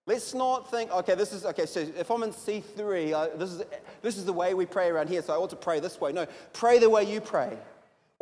Let's 0.05 0.33
not 0.33 0.69
think, 0.69 0.91
okay, 0.91 1.15
this 1.15 1.31
is, 1.31 1.45
okay, 1.45 1.65
so 1.65 1.79
if 1.79 2.11
I'm 2.11 2.23
in 2.23 2.31
C3, 2.31 3.13
uh, 3.13 3.37
this, 3.37 3.51
is, 3.53 3.61
this 4.01 4.17
is 4.17 4.25
the 4.25 4.33
way 4.33 4.53
we 4.53 4.65
pray 4.65 4.89
around 4.89 5.07
here, 5.07 5.21
so 5.21 5.33
I 5.33 5.37
ought 5.37 5.49
to 5.51 5.55
pray 5.55 5.79
this 5.79 6.01
way. 6.01 6.11
No, 6.11 6.25
pray 6.51 6.77
the 6.77 6.89
way 6.89 7.09
you 7.09 7.21
pray. 7.21 7.57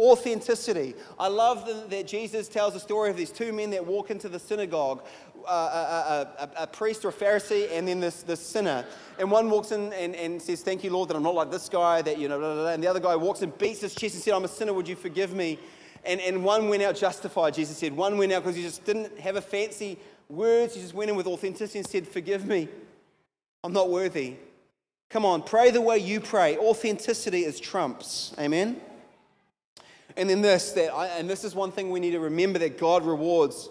Authenticity. 0.01 0.95
I 1.19 1.27
love 1.27 1.69
that 1.91 2.07
Jesus 2.07 2.47
tells 2.47 2.73
the 2.73 2.79
story 2.79 3.11
of 3.11 3.17
these 3.17 3.29
two 3.29 3.53
men 3.53 3.69
that 3.69 3.85
walk 3.85 4.09
into 4.09 4.29
the 4.29 4.39
synagogue 4.39 5.05
uh, 5.47 6.27
a, 6.39 6.43
a, 6.43 6.63
a, 6.63 6.67
priest 6.67 7.05
or 7.05 7.09
a 7.09 7.13
Pharisee, 7.13 7.67
and 7.71 7.87
then 7.87 7.99
this, 7.99 8.23
this 8.23 8.39
sinner. 8.39 8.85
And 9.19 9.29
one 9.29 9.49
walks 9.49 9.71
in 9.71 9.93
and, 9.93 10.15
and 10.15 10.41
says, 10.41 10.61
Thank 10.61 10.83
you, 10.83 10.91
Lord, 10.91 11.09
that 11.09 11.15
I'm 11.15 11.23
not 11.23 11.35
like 11.35 11.51
this 11.51 11.69
guy, 11.69 12.01
that, 12.01 12.17
you 12.17 12.27
know, 12.27 12.39
blah, 12.39 12.53
blah, 12.53 12.63
blah. 12.63 12.71
and 12.71 12.83
the 12.83 12.87
other 12.87 12.99
guy 12.99 13.15
walks 13.15 13.41
and 13.41 13.55
beats 13.57 13.81
his 13.81 13.93
chest 13.93 14.15
and 14.15 14.23
said, 14.23 14.33
I'm 14.33 14.43
a 14.43 14.47
sinner, 14.47 14.73
would 14.73 14.87
you 14.87 14.95
forgive 14.95 15.33
me? 15.33 15.59
And, 16.03 16.19
and 16.21 16.43
one 16.43 16.69
went 16.69 16.81
out 16.81 16.95
justified, 16.95 17.53
Jesus 17.53 17.77
said. 17.77 17.95
One 17.95 18.17
went 18.17 18.31
out 18.31 18.43
because 18.43 18.55
he 18.55 18.63
just 18.63 18.83
didn't 18.85 19.19
have 19.19 19.35
a 19.35 19.41
fancy 19.41 19.99
words. 20.29 20.75
He 20.75 20.81
just 20.81 20.93
went 20.93 21.11
in 21.11 21.15
with 21.15 21.27
authenticity 21.27 21.79
and 21.79 21.87
said, 21.87 22.07
Forgive 22.07 22.45
me. 22.45 22.67
I'm 23.63 23.73
not 23.73 23.89
worthy. 23.89 24.37
Come 25.11 25.25
on, 25.25 25.43
pray 25.43 25.71
the 25.71 25.81
way 25.81 25.97
you 25.97 26.21
pray. 26.21 26.57
Authenticity 26.57 27.43
is 27.43 27.59
trumps. 27.59 28.33
Amen? 28.39 28.79
And 30.17 30.29
then 30.29 30.41
this, 30.41 30.71
that 30.71 30.93
I, 30.93 31.07
and 31.07 31.29
this 31.29 31.43
is 31.43 31.55
one 31.55 31.71
thing 31.71 31.91
we 31.91 31.99
need 31.99 32.11
to 32.11 32.19
remember 32.19 32.59
that 32.59 32.77
God 32.77 33.05
rewards 33.05 33.69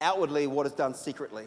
outwardly 0.00 0.46
what 0.46 0.66
is 0.66 0.72
done 0.72 0.94
secretly. 0.94 1.46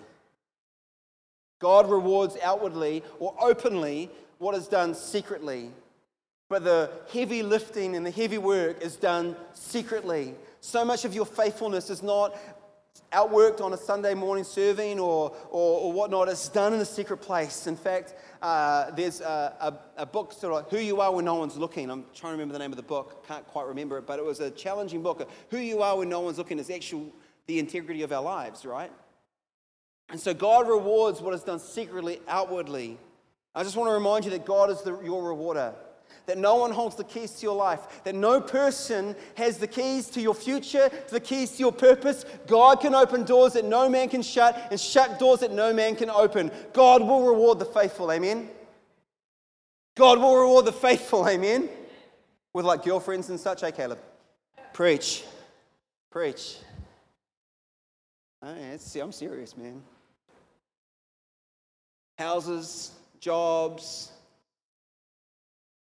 God 1.59 1.89
rewards 1.89 2.37
outwardly 2.43 3.03
or 3.19 3.35
openly 3.39 4.09
what 4.37 4.55
is 4.55 4.67
done 4.67 4.93
secretly. 4.93 5.71
But 6.49 6.63
the 6.63 6.91
heavy 7.11 7.43
lifting 7.43 7.95
and 7.95 8.05
the 8.05 8.11
heavy 8.11 8.37
work 8.37 8.81
is 8.81 8.95
done 8.95 9.35
secretly. 9.53 10.35
So 10.61 10.85
much 10.85 11.05
of 11.05 11.13
your 11.13 11.25
faithfulness 11.25 11.89
is 11.89 12.01
not 12.01 12.37
outworked 13.11 13.61
on 13.61 13.73
a 13.73 13.77
Sunday 13.77 14.13
morning 14.13 14.43
serving 14.43 14.99
or, 14.99 15.35
or, 15.49 15.81
or 15.81 15.93
whatnot. 15.93 16.27
It's 16.27 16.49
done 16.49 16.73
in 16.73 16.79
a 16.79 16.85
secret 16.85 17.17
place. 17.17 17.67
In 17.67 17.75
fact, 17.75 18.15
uh, 18.41 18.91
there's 18.91 19.21
a, 19.21 19.55
a, 19.97 20.01
a, 20.01 20.05
book, 20.05 20.33
sort 20.33 20.53
of 20.53 20.69
Who 20.71 20.77
You 20.77 21.01
Are 21.01 21.13
When 21.13 21.25
No 21.25 21.35
One's 21.35 21.57
Looking. 21.57 21.89
I'm 21.89 22.05
trying 22.13 22.31
to 22.31 22.37
remember 22.37 22.53
the 22.53 22.59
name 22.59 22.71
of 22.71 22.77
the 22.77 22.83
book. 22.83 23.25
Can't 23.27 23.45
quite 23.47 23.67
remember 23.67 23.97
it, 23.97 24.05
but 24.05 24.19
it 24.19 24.25
was 24.25 24.39
a 24.39 24.51
challenging 24.51 25.01
book. 25.01 25.29
Who 25.49 25.57
You 25.57 25.81
Are 25.81 25.97
When 25.97 26.09
No 26.09 26.21
One's 26.21 26.37
Looking 26.37 26.59
is 26.59 26.69
actually 26.69 27.13
the 27.47 27.59
integrity 27.59 28.03
of 28.03 28.11
our 28.11 28.21
lives, 28.21 28.65
right? 28.65 28.91
And 30.09 30.19
so 30.19 30.33
God 30.33 30.67
rewards 30.67 31.21
what 31.21 31.33
is 31.33 31.43
done 31.43 31.59
secretly, 31.59 32.21
outwardly. 32.27 32.97
I 33.55 33.63
just 33.63 33.75
want 33.75 33.89
to 33.89 33.93
remind 33.93 34.25
you 34.25 34.31
that 34.31 34.45
God 34.45 34.69
is 34.69 34.81
the, 34.81 34.99
your 35.01 35.27
rewarder 35.27 35.73
that 36.27 36.37
no 36.37 36.55
one 36.55 36.71
holds 36.71 36.95
the 36.95 37.05
keys 37.05 37.31
to 37.31 37.43
your 37.43 37.55
life, 37.55 38.03
that 38.03 38.13
no 38.13 38.39
person 38.39 39.15
has 39.35 39.57
the 39.57 39.65
keys 39.65 40.09
to 40.09 40.21
your 40.21 40.35
future, 40.35 40.89
to 40.89 41.13
the 41.13 41.19
keys 41.19 41.51
to 41.51 41.59
your 41.59 41.71
purpose. 41.71 42.25
God 42.45 42.81
can 42.81 42.93
open 42.93 43.23
doors 43.23 43.53
that 43.53 43.63
no 43.65 43.89
man 43.89 44.09
can 44.09 44.21
shut 44.21 44.67
and 44.69 44.79
shut 44.79 45.19
doors 45.19 45.39
that 45.39 45.53
no 45.53 45.73
man 45.73 45.95
can 45.95 46.09
open. 46.09 46.51
God 46.73 47.01
will 47.01 47.25
reward 47.25 47.59
the 47.59 47.65
faithful, 47.65 48.11
amen? 48.11 48.49
God 49.95 50.19
will 50.19 50.35
reward 50.35 50.65
the 50.65 50.73
faithful, 50.73 51.27
amen? 51.27 51.69
With 52.53 52.65
like 52.65 52.83
girlfriends 52.83 53.29
and 53.29 53.39
such, 53.39 53.61
hey 53.61 53.71
Caleb? 53.71 53.99
Preach. 54.73 55.23
Preach. 56.11 56.57
Yeah, 58.43 58.77
I'm 59.01 59.11
serious, 59.13 59.55
man. 59.55 59.81
Houses, 62.19 62.91
jobs, 63.19 64.11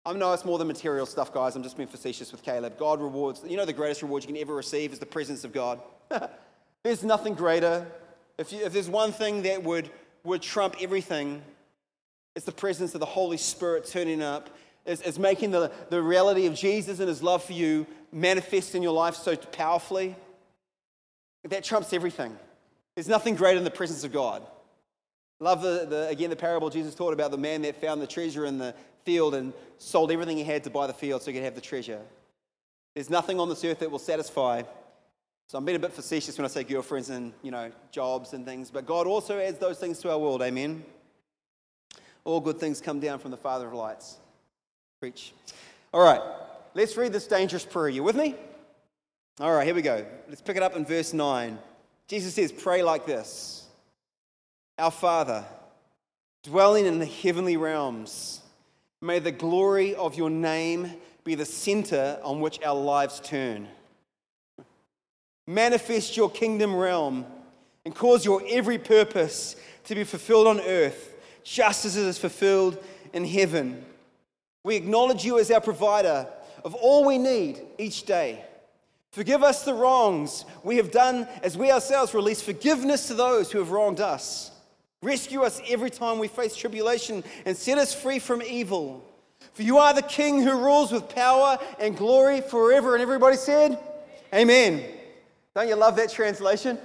I 0.05 0.13
know 0.13 0.33
it's 0.33 0.45
more 0.45 0.57
than 0.57 0.67
material 0.67 1.05
stuff, 1.05 1.31
guys. 1.31 1.55
I'm 1.55 1.61
just 1.61 1.77
being 1.77 1.89
facetious 1.89 2.31
with 2.31 2.41
Caleb. 2.41 2.77
God 2.79 3.01
rewards, 3.01 3.43
you 3.47 3.55
know, 3.55 3.65
the 3.65 3.73
greatest 3.73 4.01
reward 4.01 4.23
you 4.23 4.27
can 4.27 4.37
ever 4.37 4.55
receive 4.55 4.91
is 4.91 4.99
the 4.99 5.05
presence 5.05 5.43
of 5.43 5.53
God. 5.53 5.79
there's 6.83 7.03
nothing 7.03 7.35
greater. 7.35 7.85
If, 8.39 8.51
you, 8.51 8.65
if 8.65 8.73
there's 8.73 8.89
one 8.89 9.11
thing 9.11 9.43
that 9.43 9.63
would, 9.63 9.91
would 10.23 10.41
trump 10.41 10.75
everything, 10.81 11.43
it's 12.35 12.45
the 12.45 12.51
presence 12.51 12.95
of 12.95 12.99
the 12.99 13.05
Holy 13.05 13.37
Spirit 13.37 13.85
turning 13.85 14.23
up. 14.23 14.49
It's, 14.87 15.01
it's 15.01 15.19
making 15.19 15.51
the, 15.51 15.71
the 15.91 16.01
reality 16.01 16.47
of 16.47 16.55
Jesus 16.55 16.99
and 16.99 17.07
his 17.07 17.21
love 17.21 17.43
for 17.43 17.53
you 17.53 17.85
manifest 18.11 18.73
in 18.73 18.81
your 18.81 18.93
life 18.93 19.15
so 19.15 19.35
powerfully. 19.35 20.15
That 21.43 21.63
trumps 21.63 21.93
everything. 21.93 22.35
There's 22.95 23.07
nothing 23.07 23.35
greater 23.35 23.55
than 23.55 23.65
the 23.65 23.71
presence 23.71 24.03
of 24.03 24.11
God. 24.11 24.41
Love 25.39 25.61
the, 25.63 25.87
the, 25.89 26.07
again 26.07 26.29
the 26.29 26.35
parable 26.35 26.69
Jesus 26.69 26.93
taught 26.93 27.13
about 27.13 27.31
the 27.31 27.37
man 27.37 27.63
that 27.63 27.81
found 27.81 28.01
the 28.01 28.07
treasure 28.07 28.45
in 28.45 28.59
the 28.59 28.75
field 29.03 29.35
and 29.35 29.53
sold 29.77 30.11
everything 30.11 30.37
he 30.37 30.43
had 30.43 30.63
to 30.63 30.69
buy 30.69 30.87
the 30.87 30.93
field 30.93 31.21
so 31.21 31.31
he 31.31 31.37
could 31.37 31.43
have 31.43 31.55
the 31.55 31.61
treasure. 31.61 32.01
There's 32.93 33.09
nothing 33.09 33.39
on 33.39 33.49
this 33.49 33.63
earth 33.63 33.79
that 33.79 33.89
will 33.89 33.99
satisfy. 33.99 34.63
So 35.47 35.57
I'm 35.57 35.65
being 35.65 35.75
a 35.75 35.79
bit 35.79 35.93
facetious 35.93 36.37
when 36.37 36.45
I 36.45 36.47
say 36.47 36.63
girlfriends 36.63 37.09
and 37.09 37.33
you 37.41 37.51
know 37.51 37.71
jobs 37.91 38.33
and 38.33 38.45
things, 38.45 38.71
but 38.71 38.85
God 38.85 39.07
also 39.07 39.39
adds 39.39 39.57
those 39.57 39.79
things 39.79 39.99
to 39.99 40.11
our 40.11 40.17
world. 40.17 40.41
Amen. 40.41 40.83
All 42.23 42.39
good 42.39 42.59
things 42.59 42.79
come 42.79 42.99
down 42.99 43.19
from 43.19 43.31
the 43.31 43.37
Father 43.37 43.67
of 43.67 43.73
lights. 43.73 44.17
Preach. 44.99 45.33
All 45.93 46.03
right, 46.03 46.21
let's 46.73 46.95
read 46.95 47.11
this 47.11 47.27
dangerous 47.27 47.65
prayer. 47.65 47.89
You 47.89 48.03
with 48.03 48.15
me? 48.15 48.35
All 49.39 49.53
right, 49.53 49.65
here 49.65 49.73
we 49.73 49.81
go. 49.81 50.05
Let's 50.29 50.41
pick 50.41 50.55
it 50.55 50.63
up 50.63 50.75
in 50.75 50.85
verse 50.85 51.13
9. 51.13 51.57
Jesus 52.07 52.33
says, 52.33 52.51
Pray 52.51 52.83
like 52.83 53.05
this 53.05 53.65
Our 54.77 54.91
Father, 54.91 55.45
dwelling 56.43 56.85
in 56.85 56.99
the 56.99 57.05
heavenly 57.05 57.57
realms 57.57 58.40
May 59.01 59.17
the 59.19 59.31
glory 59.31 59.95
of 59.95 60.15
your 60.15 60.29
name 60.29 60.93
be 61.23 61.33
the 61.33 61.45
center 61.45 62.19
on 62.23 62.39
which 62.39 62.61
our 62.63 62.75
lives 62.75 63.19
turn. 63.19 63.67
Manifest 65.47 66.15
your 66.15 66.29
kingdom 66.29 66.75
realm 66.75 67.25
and 67.83 67.95
cause 67.95 68.23
your 68.23 68.43
every 68.47 68.77
purpose 68.77 69.55
to 69.85 69.95
be 69.95 70.03
fulfilled 70.03 70.45
on 70.45 70.61
earth, 70.61 71.15
just 71.43 71.83
as 71.85 71.97
it 71.97 72.05
is 72.05 72.19
fulfilled 72.19 72.77
in 73.11 73.25
heaven. 73.25 73.83
We 74.63 74.75
acknowledge 74.75 75.25
you 75.25 75.39
as 75.39 75.49
our 75.49 75.61
provider 75.61 76.27
of 76.63 76.75
all 76.75 77.03
we 77.03 77.17
need 77.17 77.59
each 77.79 78.03
day. 78.03 78.45
Forgive 79.11 79.41
us 79.43 79.65
the 79.65 79.73
wrongs 79.73 80.45
we 80.63 80.77
have 80.77 80.91
done 80.91 81.27
as 81.41 81.57
we 81.57 81.71
ourselves 81.71 82.13
release 82.13 82.41
forgiveness 82.41 83.07
to 83.07 83.15
those 83.15 83.51
who 83.51 83.57
have 83.57 83.71
wronged 83.71 83.99
us. 83.99 84.50
Rescue 85.01 85.41
us 85.41 85.59
every 85.67 85.89
time 85.89 86.19
we 86.19 86.27
face 86.27 86.55
tribulation 86.55 87.23
and 87.45 87.57
set 87.57 87.79
us 87.79 87.93
free 87.93 88.19
from 88.19 88.41
evil. 88.43 89.03
For 89.53 89.63
you 89.63 89.79
are 89.79 89.93
the 89.93 90.03
King 90.03 90.43
who 90.43 90.51
rules 90.51 90.91
with 90.91 91.09
power 91.09 91.57
and 91.79 91.97
glory 91.97 92.41
forever. 92.41 92.93
And 92.93 93.01
everybody 93.01 93.35
said, 93.35 93.79
Amen. 94.33 94.83
Don't 95.55 95.67
you 95.67 95.75
love 95.75 95.95
that 95.95 96.11
translation? 96.11 96.77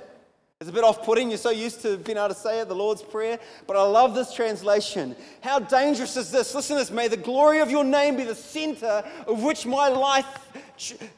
It's 0.58 0.70
a 0.70 0.72
bit 0.72 0.84
off 0.84 1.04
putting. 1.04 1.28
You're 1.28 1.36
so 1.36 1.50
used 1.50 1.82
to 1.82 1.98
being 1.98 2.16
able 2.16 2.28
to 2.28 2.34
say 2.34 2.60
it, 2.60 2.68
the 2.68 2.74
Lord's 2.74 3.02
Prayer. 3.02 3.38
But 3.66 3.76
I 3.76 3.82
love 3.82 4.14
this 4.14 4.32
translation. 4.32 5.14
How 5.42 5.58
dangerous 5.58 6.16
is 6.16 6.30
this? 6.30 6.54
Listen 6.54 6.76
to 6.76 6.80
this. 6.82 6.90
May 6.90 7.08
the 7.08 7.18
glory 7.18 7.60
of 7.60 7.70
your 7.70 7.84
name 7.84 8.16
be 8.16 8.24
the 8.24 8.34
center 8.34 9.04
of 9.26 9.42
which 9.42 9.66
my 9.66 9.88
life 9.88 10.26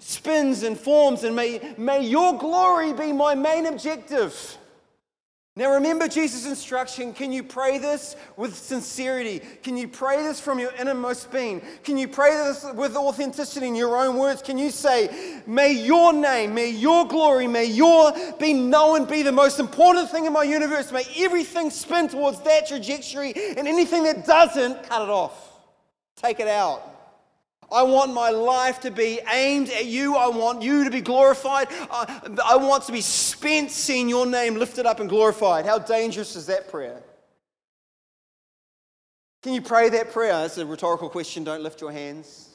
spins 0.01 0.65
and 0.65 0.77
forms. 0.77 1.23
And 1.23 1.37
may, 1.37 1.75
may 1.79 2.05
your 2.05 2.37
glory 2.37 2.93
be 2.93 3.13
my 3.13 3.37
main 3.37 3.67
objective. 3.67 4.58
Now, 5.59 5.73
remember 5.73 6.07
Jesus' 6.07 6.47
instruction. 6.47 7.13
Can 7.13 7.33
you 7.33 7.43
pray 7.43 7.79
this 7.79 8.15
with 8.37 8.57
sincerity? 8.57 9.41
Can 9.65 9.77
you 9.77 9.89
pray 9.89 10.23
this 10.23 10.39
from 10.39 10.61
your 10.61 10.71
innermost 10.79 11.33
being? 11.33 11.61
Can 11.83 11.99
you 11.99 12.07
pray 12.07 12.31
this 12.31 12.65
with 12.77 12.95
authenticity 12.95 13.67
in 13.67 13.75
your 13.75 13.97
own 13.97 14.17
words? 14.19 14.41
Can 14.41 14.57
you 14.57 14.71
say, 14.71 15.43
May 15.49 15.73
your 15.73 16.13
name, 16.13 16.55
may 16.55 16.71
your 16.71 17.09
glory, 17.09 17.49
may 17.49 17.65
your 17.65 18.13
be 18.39 18.53
known 18.53 19.07
be 19.07 19.23
the 19.23 19.33
most 19.33 19.59
important 19.59 20.09
thing 20.11 20.27
in 20.27 20.33
my 20.33 20.45
universe? 20.45 20.93
May 20.93 21.03
everything 21.17 21.71
spin 21.71 22.07
towards 22.07 22.39
that 22.43 22.69
trajectory, 22.69 23.33
and 23.57 23.67
anything 23.67 24.05
that 24.05 24.25
doesn't, 24.25 24.89
cut 24.89 25.03
it 25.03 25.09
off. 25.09 25.59
Take 26.15 26.39
it 26.39 26.47
out. 26.47 26.98
I 27.71 27.83
want 27.83 28.15
my 28.15 28.31
life 28.31 28.81
to 28.81 28.91
be 28.91 29.21
aimed 29.31 29.69
at 29.71 29.85
you. 29.85 30.17
I 30.17 30.29
want 30.29 30.63
you 30.63 30.85
to 30.85 30.91
be 30.91 31.03
glorified. 31.03 31.69
I, 31.91 32.21
I, 32.45 32.57
want 32.57 32.85
to 32.85 32.93
be 32.93 33.03
spent 33.03 33.71
seeing 33.71 34.09
your 34.09 34.25
name 34.25 34.55
lifted 34.55 34.87
up 34.87 35.01
and 35.01 35.09
glorified. 35.09 35.67
How 35.67 35.79
dangerous 35.79 36.35
is 36.35 36.47
that 36.47 36.71
prayer? 36.71 37.03
Can 39.43 39.53
you 39.53 39.61
pray 39.61 39.91
that 39.91 40.13
prayer? 40.13 40.33
That's 40.33 40.57
a 40.57 40.65
rhetorical 40.65 41.11
question. 41.11 41.45
Don't 41.45 41.63
lift 41.63 41.81
your 41.81 41.93
hands. 41.93 42.49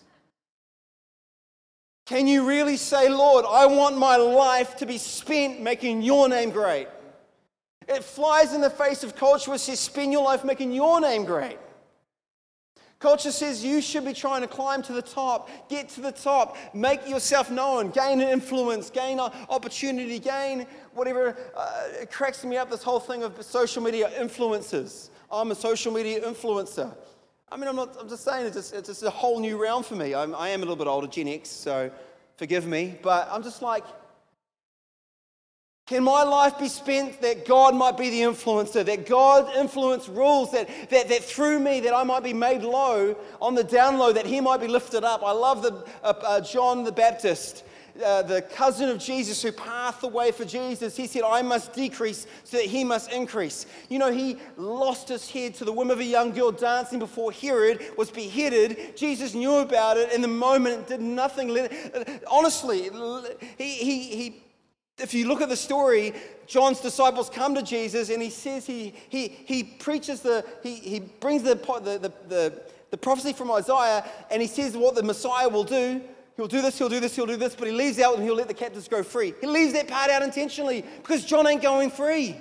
Can 2.06 2.28
you 2.28 2.48
really 2.48 2.76
say, 2.76 3.08
Lord, 3.08 3.46
I 3.48 3.68
want 3.68 3.98
my 3.98 4.18
life 4.18 4.76
to 4.78 4.86
be 4.86 4.98
spent 4.98 5.62
making 5.62 6.02
your 6.02 6.28
name 6.28 6.50
great? 6.50 6.88
It 7.88 8.04
flies 8.04 8.54
in 8.54 8.62
the 8.62 8.70
face 8.70 9.04
of 9.04 9.16
culture 9.16 9.52
which 9.52 9.62
says, 9.62 9.80
spend 9.80 10.12
your 10.12 10.24
life 10.24 10.44
making 10.44 10.72
your 10.72 11.00
name 11.00 11.24
great. 11.24 11.58
Culture 13.04 13.34
says 13.34 13.66
you 13.66 13.82
should 13.82 14.06
be 14.06 14.14
trying 14.14 14.44
to 14.44 14.48
climb 14.48 14.82
to 14.82 14.94
the 14.94 15.02
top, 15.02 15.50
get 15.68 15.90
to 15.90 16.00
the 16.00 16.14
top, 16.14 16.56
make 16.74 17.06
yourself 17.06 17.52
known, 17.52 17.90
gain 17.90 18.22
an 18.22 18.30
influence, 18.30 18.90
gain 18.90 19.20
an 19.20 19.30
opportunity, 19.50 20.20
gain 20.20 20.66
whatever. 20.94 21.36
Uh, 21.54 21.84
it 22.02 22.10
cracks 22.10 22.46
me 22.46 22.56
up 22.56 22.72
this 22.72 22.82
whole 22.82 23.02
thing 23.02 23.22
of 23.24 23.44
social 23.44 23.84
media 23.84 24.10
influencers. 24.18 25.10
I'm 25.30 25.52
a 25.52 25.56
social 25.56 25.92
media 25.92 26.22
influencer. 26.22 26.96
I 27.52 27.58
mean, 27.58 27.68
I'm, 27.68 27.76
not, 27.76 27.98
I'm 28.00 28.08
just 28.08 28.24
saying 28.24 28.46
it's 28.46 28.56
just, 28.56 28.74
it's 28.74 28.88
just 28.88 29.04
a 29.04 29.10
whole 29.10 29.42
new 29.42 29.62
realm 29.62 29.84
for 29.84 29.96
me. 29.96 30.16
I'm, 30.16 30.34
I 30.34 30.48
am 30.48 30.62
a 30.62 30.64
little 30.64 30.78
bit 30.78 30.88
older, 30.88 31.08
Gen 31.08 31.28
X, 31.28 31.50
so 31.50 31.92
forgive 32.38 32.66
me. 32.66 32.98
But 33.02 33.28
I'm 33.30 33.44
just 33.44 33.62
like, 33.62 33.84
can 35.86 36.02
my 36.02 36.24
life 36.24 36.58
be 36.58 36.70
spent 36.70 37.22
that 37.22 37.46
God 37.46 37.76
might 37.76 37.98
be 37.98 38.10
the 38.10 38.22
influencer, 38.22 38.86
that 38.86 39.06
God 39.06 39.54
influence 39.58 40.08
rules, 40.08 40.52
that, 40.52 40.70
that, 40.90 41.10
that 41.10 41.24
through 41.24 41.60
me 41.60 41.82
that 41.82 41.94
I 41.94 42.04
might 42.04 42.24
be 42.24 42.34
made 42.34 42.64
low 42.64 43.18
on 43.42 43.54
the 43.54 43.66
down 43.66 43.98
low, 43.98 44.14
that 44.14 44.26
he 44.26 44.40
might 44.40 44.62
be 44.62 44.68
lifted 44.68 45.04
up? 45.04 45.24
I 45.24 45.32
love 45.32 45.62
the, 45.62 45.86
uh, 46.02 46.14
uh, 46.22 46.40
John 46.40 46.86
the 46.86 46.92
Baptist, 46.94 47.66
uh, 48.02 48.22
the 48.22 48.42
cousin 48.42 48.88
of 48.88 48.98
Jesus 48.98 49.42
who 49.42 49.52
passed 49.52 50.00
the 50.00 50.08
way 50.08 50.32
for 50.32 50.46
Jesus. 50.46 50.96
He 50.96 51.06
said, 51.06 51.24
I 51.24 51.42
must 51.42 51.74
decrease 51.74 52.28
so 52.46 52.56
that 52.56 52.66
he 52.66 52.86
must 52.86 53.12
increase. 53.12 53.66
You 53.90 54.00
know, 54.00 54.10
he 54.10 54.38
lost 54.56 55.10
his 55.10 55.30
head 55.30 55.54
to 55.56 55.66
the 55.66 55.74
whim 55.74 55.92
of 55.92 56.00
a 56.00 56.06
young 56.06 56.32
girl 56.32 56.54
dancing 56.54 56.98
before 56.98 57.34
Herod 57.34 57.86
was 57.98 58.10
beheaded. 58.10 58.96
Jesus 58.96 59.34
knew 59.34 59.56
about 59.56 59.98
it 59.98 60.14
in 60.14 60.22
the 60.22 60.30
moment, 60.30 60.78
and 60.78 60.86
did 60.88 61.02
nothing. 61.02 61.68
Honestly, 62.32 62.90
he, 63.58 63.74
he, 63.74 64.04
he 64.16 64.44
if 65.00 65.14
you 65.14 65.28
look 65.28 65.42
at 65.42 65.50
the 65.50 65.56
story, 65.56 66.14
John's 66.46 66.80
disciples 66.80 67.30
come 67.30 67.56
to 67.56 67.64
Jesus 67.64 68.10
and 68.10 68.22
he 68.22 68.30
says 68.30 68.66
he, 68.66 68.94
he, 69.10 69.28
he 69.28 69.64
preaches 69.64 70.22
the, 70.22 70.46
he, 70.62 70.76
he 70.76 71.00
brings 71.00 71.44
the, 71.44 71.56
the, 71.56 72.00
the, 72.00 72.14
the, 72.28 72.62
the 72.92 72.98
prophecy 72.98 73.34
from 73.34 73.52
Isaiah 73.52 74.06
and 74.30 74.42
he 74.42 74.48
says 74.48 74.78
what 74.78 74.96
the 74.96 75.04
Messiah 75.04 75.50
will 75.50 75.64
do. 75.64 76.02
He'll 76.36 76.48
do 76.48 76.62
this, 76.62 76.78
he'll 76.78 76.90
do 76.90 77.00
this, 77.00 77.16
he'll 77.16 77.28
do 77.28 77.38
this, 77.38 77.56
but 77.56 77.68
he 77.68 77.74
leaves 77.74 78.00
out 78.00 78.16
and 78.16 78.24
he'll 78.24 78.36
let 78.36 78.48
the 78.48 78.54
captives 78.54 78.88
go 78.88 79.04
free. 79.04 79.34
He 79.40 79.48
leaves 79.48 79.74
that 79.74 79.88
part 79.88 80.10
out 80.10 80.24
intentionally 80.24 80.84
because 80.98 81.26
John 81.26 81.48
ain't 81.48 81.62
going 81.62 81.92
free. 81.92 82.36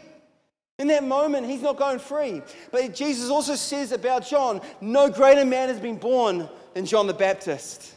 In 0.78 0.88
that 0.88 1.04
moment, 1.04 1.46
he's 1.46 1.62
not 1.62 1.76
going 1.76 1.98
free. 1.98 2.42
But 2.70 2.94
Jesus 2.94 3.30
also 3.30 3.54
says 3.54 3.92
about 3.92 4.26
John, 4.26 4.60
no 4.80 5.10
greater 5.10 5.44
man 5.44 5.68
has 5.68 5.78
been 5.78 5.96
born 5.96 6.48
than 6.74 6.86
John 6.86 7.06
the 7.06 7.14
Baptist. 7.14 7.94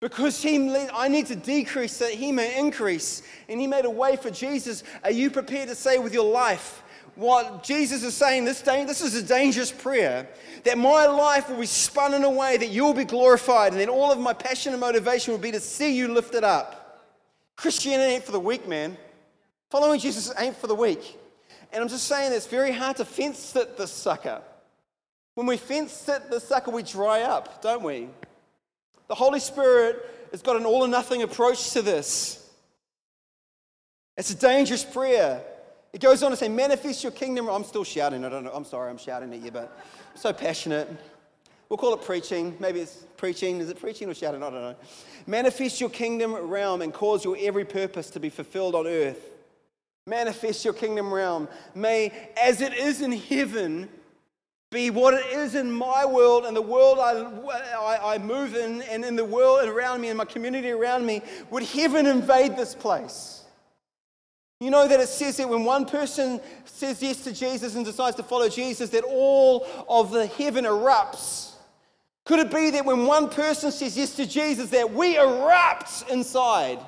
Because 0.00 0.42
he, 0.42 0.56
I 0.94 1.08
need 1.08 1.26
to 1.26 1.36
decrease 1.36 1.98
that 1.98 2.12
he 2.12 2.32
may 2.32 2.58
increase. 2.58 3.22
And 3.48 3.60
he 3.60 3.66
made 3.66 3.84
a 3.84 3.90
way 3.90 4.16
for 4.16 4.30
Jesus. 4.30 4.82
Are 5.04 5.10
you 5.10 5.30
prepared 5.30 5.68
to 5.68 5.74
say 5.74 5.98
with 5.98 6.14
your 6.14 6.30
life 6.30 6.82
what 7.16 7.62
Jesus 7.62 8.02
is 8.02 8.14
saying? 8.14 8.46
This, 8.46 8.62
this 8.62 9.02
is 9.02 9.14
a 9.14 9.22
dangerous 9.22 9.70
prayer. 9.70 10.26
That 10.64 10.78
my 10.78 11.06
life 11.06 11.50
will 11.50 11.60
be 11.60 11.66
spun 11.66 12.14
in 12.14 12.24
a 12.24 12.30
way 12.30 12.56
that 12.56 12.68
you'll 12.68 12.94
be 12.94 13.04
glorified. 13.04 13.72
And 13.72 13.80
then 13.80 13.90
all 13.90 14.10
of 14.10 14.18
my 14.18 14.32
passion 14.32 14.72
and 14.72 14.80
motivation 14.80 15.32
will 15.32 15.40
be 15.40 15.52
to 15.52 15.60
see 15.60 15.94
you 15.94 16.08
lifted 16.08 16.44
up. 16.44 17.08
Christianity 17.56 18.14
ain't 18.14 18.24
for 18.24 18.32
the 18.32 18.40
weak, 18.40 18.66
man. 18.66 18.96
Following 19.70 20.00
Jesus 20.00 20.32
ain't 20.38 20.56
for 20.56 20.66
the 20.66 20.74
weak. 20.74 21.18
And 21.72 21.82
I'm 21.82 21.88
just 21.88 22.08
saying 22.08 22.32
it's 22.32 22.46
very 22.46 22.72
hard 22.72 22.96
to 22.96 23.04
fence 23.04 23.38
sit 23.38 23.76
this 23.76 23.92
sucker. 23.92 24.40
When 25.34 25.46
we 25.46 25.58
fence 25.58 25.92
sit 25.92 26.30
this 26.30 26.44
sucker, 26.44 26.70
we 26.70 26.82
dry 26.82 27.20
up, 27.20 27.62
don't 27.62 27.82
we? 27.82 28.08
The 29.10 29.16
Holy 29.16 29.40
Spirit 29.40 30.08
has 30.30 30.40
got 30.40 30.54
an 30.54 30.64
all 30.64 30.84
or 30.84 30.88
nothing 30.88 31.22
approach 31.22 31.72
to 31.72 31.82
this. 31.82 32.48
It's 34.16 34.30
a 34.30 34.36
dangerous 34.36 34.84
prayer. 34.84 35.42
It 35.92 36.00
goes 36.00 36.22
on 36.22 36.30
to 36.30 36.36
say, 36.36 36.48
manifest 36.48 37.02
your 37.02 37.10
kingdom. 37.10 37.48
I'm 37.48 37.64
still 37.64 37.82
shouting. 37.82 38.24
I 38.24 38.28
don't 38.28 38.44
know. 38.44 38.52
I'm 38.54 38.64
sorry, 38.64 38.88
I'm 38.88 38.98
shouting 38.98 39.34
at 39.34 39.40
you, 39.40 39.50
but 39.50 39.76
I'm 40.12 40.16
so 40.16 40.32
passionate. 40.32 40.88
We'll 41.68 41.76
call 41.76 41.92
it 41.92 42.02
preaching. 42.02 42.56
Maybe 42.60 42.78
it's 42.78 43.04
preaching. 43.16 43.58
Is 43.58 43.68
it 43.68 43.80
preaching 43.80 44.08
or 44.08 44.14
shouting? 44.14 44.44
I 44.44 44.50
don't 44.50 44.62
know. 44.62 44.76
Manifest 45.26 45.80
your 45.80 45.90
kingdom 45.90 46.32
realm 46.32 46.80
and 46.80 46.94
cause 46.94 47.24
your 47.24 47.36
every 47.40 47.64
purpose 47.64 48.10
to 48.10 48.20
be 48.20 48.28
fulfilled 48.28 48.76
on 48.76 48.86
earth. 48.86 49.28
Manifest 50.06 50.64
your 50.64 50.74
kingdom 50.74 51.12
realm. 51.12 51.48
May, 51.74 52.12
as 52.40 52.60
it 52.60 52.74
is 52.74 53.00
in 53.00 53.10
heaven, 53.10 53.88
be 54.70 54.88
what 54.88 55.14
it 55.14 55.26
is 55.26 55.56
in 55.56 55.70
my 55.70 56.04
world 56.04 56.44
and 56.44 56.56
the 56.56 56.62
world 56.62 56.98
I, 57.00 57.24
I, 57.76 58.14
I, 58.14 58.18
move 58.18 58.54
in 58.54 58.82
and 58.82 59.04
in 59.04 59.16
the 59.16 59.24
world 59.24 59.68
around 59.68 60.00
me 60.00 60.08
and 60.08 60.18
my 60.18 60.24
community 60.24 60.70
around 60.70 61.04
me. 61.04 61.22
Would 61.50 61.64
heaven 61.64 62.06
invade 62.06 62.56
this 62.56 62.76
place? 62.76 63.42
You 64.60 64.70
know 64.70 64.86
that 64.86 65.00
it 65.00 65.08
says 65.08 65.38
that 65.38 65.48
when 65.48 65.64
one 65.64 65.86
person 65.86 66.40
says 66.66 67.02
yes 67.02 67.24
to 67.24 67.32
Jesus 67.32 67.74
and 67.74 67.84
decides 67.84 68.14
to 68.16 68.22
follow 68.22 68.48
Jesus, 68.48 68.90
that 68.90 69.02
all 69.02 69.66
of 69.88 70.12
the 70.12 70.26
heaven 70.26 70.64
erupts. 70.64 71.54
Could 72.24 72.38
it 72.38 72.52
be 72.52 72.70
that 72.70 72.84
when 72.84 73.06
one 73.06 73.28
person 73.28 73.72
says 73.72 73.98
yes 73.98 74.14
to 74.16 74.26
Jesus, 74.26 74.70
that 74.70 74.92
we 74.92 75.16
erupt 75.16 76.04
inside? 76.10 76.78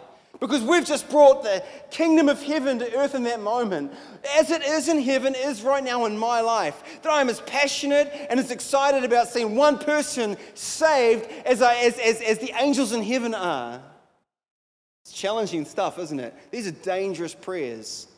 Because 0.42 0.62
we've 0.62 0.84
just 0.84 1.08
brought 1.08 1.44
the 1.44 1.62
kingdom 1.92 2.28
of 2.28 2.42
heaven 2.42 2.80
to 2.80 2.96
earth 2.96 3.14
in 3.14 3.22
that 3.22 3.40
moment. 3.40 3.92
As 4.36 4.50
it 4.50 4.64
is 4.64 4.88
in 4.88 5.00
heaven, 5.00 5.36
is 5.36 5.62
right 5.62 5.84
now 5.84 6.04
in 6.06 6.18
my 6.18 6.40
life. 6.40 6.82
That 7.02 7.12
I'm 7.12 7.28
as 7.28 7.40
passionate 7.42 8.12
and 8.28 8.40
as 8.40 8.50
excited 8.50 9.04
about 9.04 9.28
seeing 9.28 9.54
one 9.54 9.78
person 9.78 10.36
saved 10.54 11.30
as, 11.46 11.62
I, 11.62 11.76
as, 11.76 11.96
as, 11.96 12.20
as 12.20 12.38
the 12.38 12.52
angels 12.60 12.90
in 12.90 13.04
heaven 13.04 13.36
are. 13.36 13.80
It's 15.04 15.12
challenging 15.12 15.64
stuff, 15.64 16.00
isn't 16.00 16.18
it? 16.18 16.34
These 16.50 16.66
are 16.66 16.72
dangerous 16.72 17.36
prayers. 17.36 18.08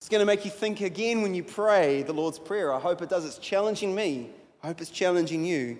It's 0.00 0.08
going 0.08 0.20
to 0.20 0.26
make 0.26 0.46
you 0.46 0.50
think 0.50 0.80
again 0.80 1.20
when 1.20 1.34
you 1.34 1.42
pray 1.42 2.02
the 2.02 2.14
Lord's 2.14 2.38
Prayer. 2.38 2.72
I 2.72 2.80
hope 2.80 3.02
it 3.02 3.10
does. 3.10 3.26
It's 3.26 3.36
challenging 3.36 3.94
me. 3.94 4.30
I 4.62 4.68
hope 4.68 4.80
it's 4.80 4.88
challenging 4.88 5.44
you. 5.44 5.76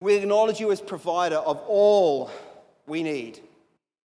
We 0.00 0.16
acknowledge 0.16 0.58
you 0.58 0.72
as 0.72 0.80
provider 0.80 1.36
of 1.36 1.62
all 1.68 2.28
we 2.88 3.04
need. 3.04 3.38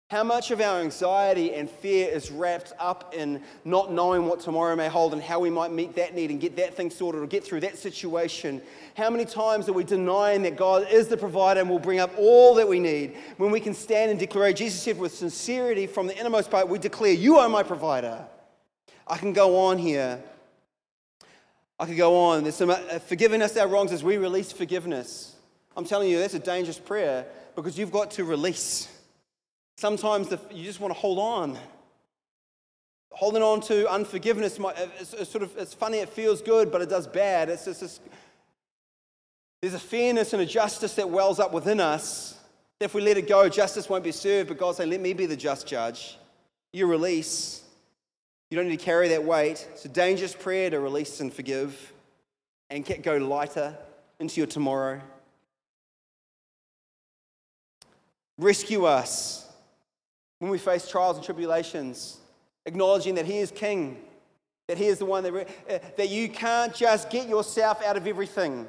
How 0.08 0.22
much 0.22 0.52
of 0.52 0.60
our 0.60 0.78
anxiety 0.80 1.52
and 1.52 1.68
fear 1.68 2.08
is 2.08 2.30
wrapped 2.30 2.72
up 2.78 3.12
in 3.12 3.42
not 3.64 3.90
knowing 3.90 4.26
what 4.26 4.38
tomorrow 4.38 4.76
may 4.76 4.86
hold 4.86 5.12
and 5.12 5.20
how 5.20 5.40
we 5.40 5.50
might 5.50 5.72
meet 5.72 5.96
that 5.96 6.14
need 6.14 6.30
and 6.30 6.40
get 6.40 6.54
that 6.56 6.76
thing 6.76 6.90
sorted 6.90 7.20
or 7.20 7.26
get 7.26 7.42
through 7.42 7.58
that 7.60 7.76
situation? 7.76 8.62
How 8.96 9.10
many 9.10 9.24
times 9.24 9.68
are 9.68 9.72
we 9.72 9.82
denying 9.82 10.42
that 10.42 10.56
God 10.56 10.86
is 10.88 11.08
the 11.08 11.16
provider 11.16 11.58
and 11.58 11.68
will 11.68 11.80
bring 11.80 11.98
up 11.98 12.12
all 12.16 12.54
that 12.54 12.68
we 12.68 12.78
need 12.78 13.16
when 13.36 13.50
we 13.50 13.58
can 13.58 13.74
stand 13.74 14.12
and 14.12 14.20
declare? 14.20 14.52
Jesus 14.52 14.80
said, 14.80 14.96
with 14.96 15.12
sincerity 15.12 15.88
from 15.88 16.06
the 16.06 16.16
innermost 16.16 16.52
part, 16.52 16.68
we 16.68 16.78
declare, 16.78 17.12
You 17.12 17.38
are 17.38 17.48
my 17.48 17.64
provider. 17.64 18.24
I 19.08 19.18
can 19.18 19.32
go 19.32 19.56
on 19.66 19.76
here. 19.76 20.22
I 21.80 21.86
could 21.86 21.96
go 21.96 22.16
on. 22.16 22.44
There's 22.44 22.54
some 22.54 22.70
uh, 22.70 22.76
forgiving 23.00 23.42
us 23.42 23.56
our 23.56 23.66
wrongs 23.66 23.90
as 23.90 24.04
we 24.04 24.18
release 24.18 24.52
forgiveness. 24.52 25.34
I'm 25.76 25.84
telling 25.84 26.08
you, 26.08 26.20
that's 26.20 26.34
a 26.34 26.38
dangerous 26.38 26.78
prayer 26.78 27.26
because 27.56 27.76
you've 27.76 27.90
got 27.90 28.12
to 28.12 28.24
release. 28.24 28.88
Sometimes 29.76 30.28
the, 30.28 30.40
you 30.50 30.64
just 30.64 30.80
want 30.80 30.94
to 30.94 30.98
hold 30.98 31.18
on. 31.18 31.58
Holding 33.10 33.42
on 33.42 33.60
to 33.62 33.90
unforgiveness, 33.90 34.58
it's, 35.00 35.30
sort 35.30 35.42
of, 35.42 35.56
it's 35.56 35.74
funny, 35.74 35.98
it 35.98 36.08
feels 36.08 36.42
good, 36.42 36.72
but 36.72 36.82
it 36.82 36.88
does 36.88 37.06
bad. 37.06 37.48
It's 37.48 37.64
just 37.64 37.80
this, 37.80 38.00
there's 39.60 39.74
a 39.74 39.78
fairness 39.78 40.32
and 40.32 40.42
a 40.42 40.46
justice 40.46 40.94
that 40.94 41.08
wells 41.08 41.38
up 41.38 41.52
within 41.52 41.80
us. 41.80 42.38
If 42.78 42.94
we 42.94 43.00
let 43.00 43.16
it 43.16 43.26
go, 43.26 43.48
justice 43.48 43.88
won't 43.88 44.04
be 44.04 44.12
served, 44.12 44.48
but 44.48 44.58
God 44.58 44.76
saying, 44.76 44.90
let 44.90 45.00
me 45.00 45.14
be 45.14 45.26
the 45.26 45.36
just 45.36 45.66
judge. 45.66 46.18
You 46.72 46.86
release. 46.86 47.62
You 48.50 48.56
don't 48.56 48.68
need 48.68 48.78
to 48.78 48.84
carry 48.84 49.08
that 49.08 49.24
weight. 49.24 49.66
It's 49.72 49.84
a 49.86 49.88
dangerous 49.88 50.34
prayer 50.34 50.68
to 50.70 50.78
release 50.78 51.20
and 51.20 51.32
forgive 51.32 51.92
and 52.70 52.84
go 53.02 53.16
lighter 53.16 53.76
into 54.20 54.40
your 54.40 54.46
tomorrow. 54.46 55.00
Rescue 58.38 58.84
us 58.84 59.45
when 60.38 60.50
we 60.50 60.58
face 60.58 60.88
trials 60.88 61.16
and 61.16 61.24
tribulations, 61.24 62.18
acknowledging 62.66 63.14
that 63.14 63.26
He 63.26 63.38
is 63.38 63.50
King, 63.50 63.98
that 64.68 64.78
He 64.78 64.86
is 64.86 64.98
the 64.98 65.04
one 65.04 65.22
that, 65.22 65.34
uh, 65.34 65.78
that 65.96 66.08
you 66.08 66.28
can't 66.28 66.74
just 66.74 67.10
get 67.10 67.28
yourself 67.28 67.82
out 67.82 67.96
of 67.96 68.06
everything. 68.06 68.66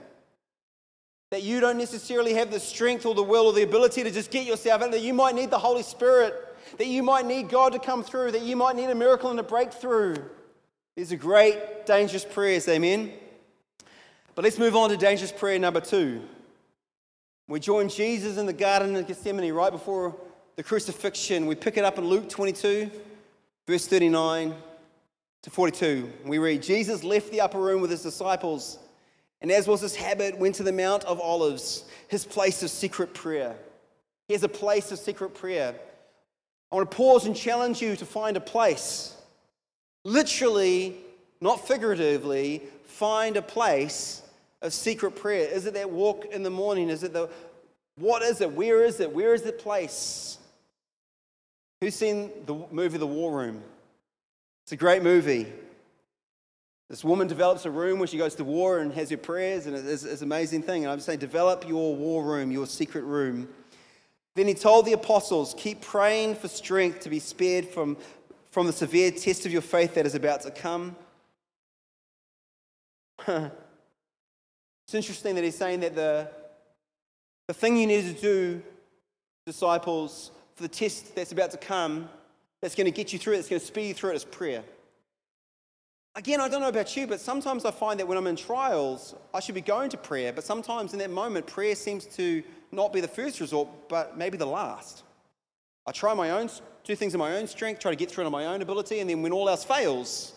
That 1.31 1.43
you 1.43 1.59
don't 1.59 1.77
necessarily 1.77 2.33
have 2.35 2.51
the 2.51 2.59
strength 2.59 3.05
or 3.05 3.13
the 3.13 3.23
will 3.23 3.47
or 3.47 3.53
the 3.53 3.63
ability 3.63 4.03
to 4.03 4.11
just 4.11 4.31
get 4.31 4.45
yourself 4.45 4.81
out, 4.81 4.91
that 4.91 5.01
you 5.01 5.13
might 5.13 5.35
need 5.35 5.49
the 5.49 5.59
Holy 5.59 5.83
Spirit, 5.83 6.33
that 6.77 6.87
you 6.87 7.03
might 7.03 7.25
need 7.25 7.49
God 7.49 7.73
to 7.73 7.79
come 7.79 8.03
through, 8.03 8.31
that 8.31 8.43
you 8.43 8.55
might 8.55 8.75
need 8.75 8.89
a 8.89 8.95
miracle 8.95 9.29
and 9.29 9.39
a 9.39 9.43
breakthrough. 9.43 10.15
These 10.95 11.11
are 11.11 11.17
great, 11.17 11.85
dangerous 11.85 12.23
prayers, 12.23 12.67
amen? 12.67 13.11
But 14.35 14.43
let's 14.43 14.57
move 14.57 14.75
on 14.75 14.89
to 14.89 14.97
dangerous 14.97 15.31
prayer 15.31 15.59
number 15.59 15.81
two. 15.81 16.21
We 17.47 17.59
join 17.59 17.89
Jesus 17.89 18.37
in 18.37 18.45
the 18.45 18.53
Garden 18.53 18.95
of 18.95 19.07
Gethsemane 19.07 19.51
right 19.53 19.71
before 19.71 20.15
the 20.57 20.63
crucifixion. 20.63 21.45
We 21.45 21.53
pick 21.53 21.77
it 21.77 21.85
up 21.85 21.99
in 21.99 22.05
Luke 22.05 22.27
22, 22.27 22.89
verse 23.67 23.87
39 23.87 24.55
to 25.43 25.49
42. 25.51 26.11
We 26.25 26.39
read 26.39 26.63
Jesus 26.63 27.03
left 27.03 27.31
the 27.31 27.41
upper 27.41 27.59
room 27.59 27.79
with 27.79 27.91
his 27.91 28.01
disciples, 28.01 28.79
and 29.39 29.51
as 29.51 29.67
was 29.67 29.81
his 29.81 29.95
habit, 29.95 30.37
went 30.37 30.55
to 30.55 30.63
the 30.63 30.73
Mount 30.73 31.03
of 31.05 31.21
Olives, 31.21 31.85
his 32.07 32.25
place 32.25 32.63
of 32.63 32.71
secret 32.71 33.13
prayer. 33.13 33.55
He 34.27 34.33
has 34.33 34.43
a 34.43 34.49
place 34.49 34.91
of 34.91 34.97
secret 34.97 35.35
prayer. 35.35 35.75
I 36.71 36.75
want 36.75 36.89
to 36.89 36.97
pause 36.97 37.27
and 37.27 37.35
challenge 37.35 37.79
you 37.79 37.95
to 37.95 38.05
find 38.05 38.35
a 38.35 38.41
place. 38.41 39.15
Literally, 40.03 40.97
not 41.39 41.67
figuratively, 41.67 42.63
find 42.83 43.37
a 43.37 43.43
place 43.43 44.23
of 44.63 44.73
secret 44.73 45.11
prayer. 45.11 45.47
Is 45.49 45.67
it 45.67 45.75
that 45.75 45.91
walk 45.91 46.25
in 46.25 46.41
the 46.41 46.49
morning? 46.49 46.89
Is 46.89 47.03
it 47.03 47.13
the 47.13 47.29
what 47.95 48.21
is 48.21 48.41
it? 48.41 48.51
Where 48.51 48.83
is 48.83 48.99
it? 48.99 49.11
Where 49.11 49.33
is 49.33 49.43
the 49.43 49.51
place? 49.51 50.37
Who's 51.81 51.95
seen 51.95 52.31
the 52.45 52.55
movie 52.71 52.97
The 52.97 53.07
War 53.07 53.31
Room? 53.31 53.61
It's 54.63 54.71
a 54.71 54.77
great 54.77 55.03
movie. 55.03 55.47
This 56.89 57.03
woman 57.03 57.27
develops 57.27 57.65
a 57.65 57.71
room 57.71 57.99
where 57.99 58.07
she 58.07 58.17
goes 58.17 58.33
to 58.35 58.43
war 58.43 58.79
and 58.79 58.93
has 58.93 59.09
her 59.09 59.17
prayers, 59.17 59.65
and 59.65 59.75
it's, 59.75 60.03
it's 60.03 60.21
an 60.21 60.27
amazing 60.27 60.63
thing. 60.63 60.83
And 60.83 60.91
I'm 60.91 60.99
saying, 60.99 61.19
develop 61.19 61.67
your 61.67 61.95
war 61.95 62.23
room, 62.23 62.51
your 62.51 62.65
secret 62.65 63.03
room. 63.03 63.49
Then 64.35 64.47
he 64.47 64.53
told 64.53 64.85
the 64.85 64.93
apostles, 64.93 65.53
keep 65.57 65.81
praying 65.81 66.35
for 66.35 66.47
strength 66.47 67.01
to 67.01 67.09
be 67.09 67.19
spared 67.19 67.67
from, 67.67 67.97
from 68.51 68.67
the 68.67 68.73
severe 68.73 69.11
test 69.11 69.45
of 69.45 69.51
your 69.51 69.61
faith 69.61 69.95
that 69.95 70.05
is 70.05 70.15
about 70.15 70.41
to 70.41 70.51
come. 70.51 70.95
it's 73.27 73.51
interesting 74.93 75.35
that 75.35 75.43
he's 75.43 75.57
saying 75.57 75.81
that 75.81 75.95
the, 75.95 76.29
the 77.47 77.53
thing 77.53 77.77
you 77.77 77.87
need 77.87 78.15
to 78.15 78.21
do, 78.21 78.61
disciples, 79.45 80.31
for 80.57 80.63
the 80.63 80.69
test 80.69 81.15
that's 81.15 81.31
about 81.31 81.51
to 81.51 81.57
come, 81.57 82.09
that's 82.61 82.73
going 82.73 82.85
to 82.85 82.91
get 82.91 83.13
you 83.13 83.19
through 83.19 83.33
it, 83.33 83.37
that's 83.37 83.49
going 83.49 83.59
to 83.59 83.65
speed 83.65 83.89
you 83.89 83.93
through 83.93 84.09
it, 84.09 84.15
is 84.15 84.23
prayer. 84.23 84.63
Again, 86.15 86.41
I 86.41 86.49
don't 86.49 86.61
know 86.61 86.67
about 86.67 86.97
you, 86.97 87.05
but 87.05 87.21
sometimes 87.21 87.63
I 87.63 87.69
find 87.69 87.99
that 87.99 88.07
when 88.07 88.17
I'm 88.17 88.25
in 88.25 88.35
trials, 88.35 89.13
I 89.35 89.39
should 89.39 89.53
be 89.53 89.61
going 89.61 89.91
to 89.91 89.97
prayer, 89.97 90.33
but 90.33 90.43
sometimes 90.43 90.93
in 90.93 90.99
that 90.99 91.11
moment, 91.11 91.45
prayer 91.45 91.75
seems 91.75 92.05
to 92.15 92.41
not 92.71 92.91
be 92.91 93.01
the 93.01 93.07
first 93.07 93.39
resort, 93.39 93.69
but 93.87 94.17
maybe 94.17 94.35
the 94.35 94.47
last. 94.47 95.03
I 95.85 95.91
try 95.91 96.15
my 96.15 96.31
own, 96.31 96.49
do 96.83 96.95
things 96.95 97.13
in 97.13 97.19
my 97.19 97.37
own 97.37 97.45
strength, 97.45 97.79
try 97.79 97.91
to 97.91 97.95
get 97.95 98.09
through 98.09 98.23
it 98.23 98.25
on 98.25 98.31
my 98.31 98.47
own 98.47 98.63
ability, 98.63 98.99
and 98.99 99.07
then 99.07 99.21
when 99.21 99.31
all 99.31 99.47
else 99.47 99.63
fails, 99.63 100.33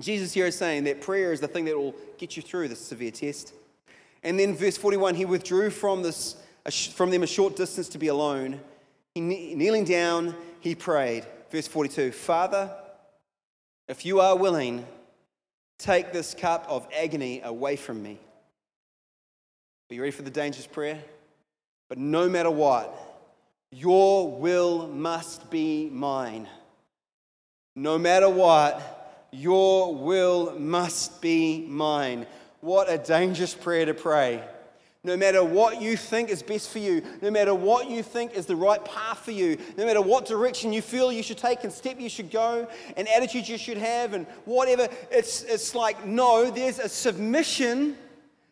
Jesus 0.00 0.32
here 0.32 0.46
is 0.46 0.58
saying 0.58 0.82
that 0.84 1.00
prayer 1.00 1.32
is 1.32 1.38
the 1.38 1.46
thing 1.46 1.64
that 1.66 1.78
will 1.78 1.94
get 2.18 2.36
you 2.36 2.42
through 2.42 2.66
this 2.66 2.80
severe 2.80 3.12
test. 3.12 3.54
And 4.24 4.36
then 4.36 4.56
verse 4.56 4.76
41, 4.76 5.14
he 5.14 5.24
withdrew 5.24 5.70
from, 5.70 6.02
this, 6.02 6.34
from 6.92 7.10
them 7.10 7.22
a 7.22 7.28
short 7.28 7.54
distance 7.54 7.88
to 7.90 7.98
be 7.98 8.08
alone. 8.08 8.60
He, 9.16 9.22
kneeling 9.22 9.84
down, 9.84 10.34
he 10.60 10.74
prayed. 10.74 11.24
Verse 11.50 11.66
42 11.66 12.12
Father, 12.12 12.70
if 13.88 14.04
you 14.04 14.20
are 14.20 14.36
willing, 14.36 14.86
take 15.78 16.12
this 16.12 16.34
cup 16.34 16.66
of 16.68 16.86
agony 16.94 17.40
away 17.42 17.76
from 17.76 18.02
me. 18.02 18.18
Are 19.90 19.94
you 19.94 20.02
ready 20.02 20.10
for 20.10 20.20
the 20.20 20.30
dangerous 20.30 20.66
prayer? 20.66 21.02
But 21.88 21.96
no 21.96 22.28
matter 22.28 22.50
what, 22.50 22.94
your 23.70 24.30
will 24.30 24.86
must 24.86 25.50
be 25.50 25.88
mine. 25.88 26.46
No 27.74 27.96
matter 27.96 28.28
what, 28.28 29.24
your 29.32 29.94
will 29.94 30.58
must 30.58 31.22
be 31.22 31.64
mine. 31.66 32.26
What 32.60 32.90
a 32.90 32.98
dangerous 32.98 33.54
prayer 33.54 33.86
to 33.86 33.94
pray. 33.94 34.44
No 35.06 35.16
matter 35.16 35.44
what 35.44 35.80
you 35.80 35.96
think 35.96 36.30
is 36.30 36.42
best 36.42 36.68
for 36.68 36.80
you, 36.80 37.00
no 37.22 37.30
matter 37.30 37.54
what 37.54 37.88
you 37.88 38.02
think 38.02 38.34
is 38.34 38.44
the 38.44 38.56
right 38.56 38.84
path 38.84 39.20
for 39.20 39.30
you, 39.30 39.56
no 39.76 39.86
matter 39.86 40.02
what 40.02 40.26
direction 40.26 40.72
you 40.72 40.82
feel 40.82 41.12
you 41.12 41.22
should 41.22 41.38
take 41.38 41.62
and 41.62 41.72
step 41.72 42.00
you 42.00 42.08
should 42.08 42.28
go, 42.28 42.66
and 42.96 43.06
attitude 43.08 43.48
you 43.48 43.56
should 43.56 43.78
have, 43.78 44.14
and 44.14 44.26
whatever, 44.46 44.88
it's, 45.12 45.44
it's 45.44 45.76
like, 45.76 46.04
no, 46.04 46.50
there's 46.50 46.80
a 46.80 46.88
submission 46.88 47.96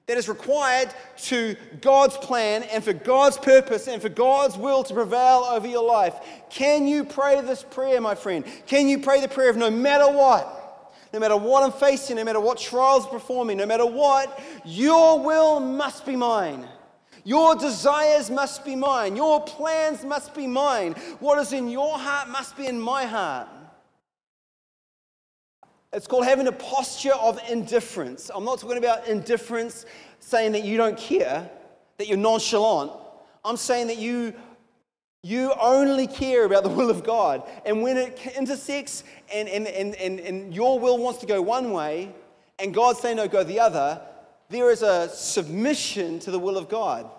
that 0.07 0.17
is 0.17 0.29
required 0.29 0.95
to 1.17 1.57
God's 1.81 2.17
plan 2.19 2.63
and 2.65 2.85
for 2.85 2.93
God's 2.93 3.37
purpose 3.37 3.89
and 3.89 4.01
for 4.01 4.09
God's 4.09 4.57
will 4.57 4.85
to 4.85 4.95
prevail 4.95 5.49
over 5.51 5.67
your 5.67 5.85
life. 5.85 6.15
Can 6.51 6.87
you 6.87 7.05
pray 7.05 7.41
this 7.41 7.65
prayer, 7.65 8.01
my 8.01 8.15
friend? 8.15 8.45
Can 8.69 8.87
you 8.87 9.01
pray 9.01 9.21
the 9.21 9.29
prayer 9.29 9.51
of 9.51 9.57
no 9.57 9.73
matter 9.73 10.07
what? 10.07 10.64
No 11.15 11.21
matter 11.21 11.37
what 11.37 11.63
I'm 11.63 11.71
facing, 11.71 12.17
no 12.17 12.25
matter 12.25 12.41
what 12.41 12.59
trials 12.59 13.07
before 13.07 13.45
me, 13.45 13.55
no 13.55 13.67
matter 13.67 13.87
what, 13.87 14.43
your 14.65 15.21
will 15.21 15.61
must 15.61 16.05
be 16.05 16.17
mine. 16.17 16.67
Your 17.23 17.55
desires 17.55 18.31
must 18.31 18.65
be 18.65 18.75
mine. 18.75 19.15
Your 19.15 19.41
plans 19.41 20.05
must 20.05 20.35
be 20.35 20.49
mine. 20.49 20.95
What 21.21 21.39
is 21.39 21.53
in 21.53 21.71
your 21.71 21.97
heart 21.97 22.29
must 22.29 22.57
be 22.57 22.67
in 22.67 22.81
my 22.81 23.05
heart. 23.05 23.49
It's 25.93 26.09
called 26.09 26.25
having 26.25 26.49
a 26.49 26.53
posture 26.53 27.15
of 27.15 27.41
indifference. 27.49 28.29
I'm 28.35 28.45
not 28.45 28.59
talking 28.59 28.79
about 28.79 29.07
indifference 29.07 29.87
saying 30.19 30.51
that 30.53 30.65
you 30.65 30.77
don't 30.77 30.99
care, 30.99 31.49
that 31.99 32.09
you're 32.09 32.19
nonchalant. 32.19 32.91
I'm 33.45 33.57
saying 33.57 33.87
that 33.87 33.99
you 33.99 34.35
you 35.25 35.55
only 35.59 36.07
care 36.07 36.45
about 36.45 36.65
the 36.65 36.69
will 36.69 36.91
of 36.91 37.03
God. 37.03 37.43
And 37.65 37.83
when 37.83 37.97
it 37.97 38.21
intersects 38.37 39.05
and, 39.33 39.49
and, 39.49 39.67
and, 39.67 39.95
and, 39.95 40.21
and 40.21 40.55
your 40.55 40.79
will 40.79 40.99
wants 40.99 41.21
to 41.21 41.27
go 41.27 41.41
one 41.41 41.73
way 41.73 42.15
and 42.59 42.75
God's 42.75 43.01
saying 43.01 43.17
no, 43.17 43.27
go 43.27 43.43
the 43.43 43.59
other, 43.59 44.03
there 44.51 44.71
is 44.71 44.83
a 44.83 45.09
submission 45.09 46.19
to 46.21 46.31
the 46.31 46.39
will 46.39 46.59
of 46.59 46.69
God. 46.69 47.11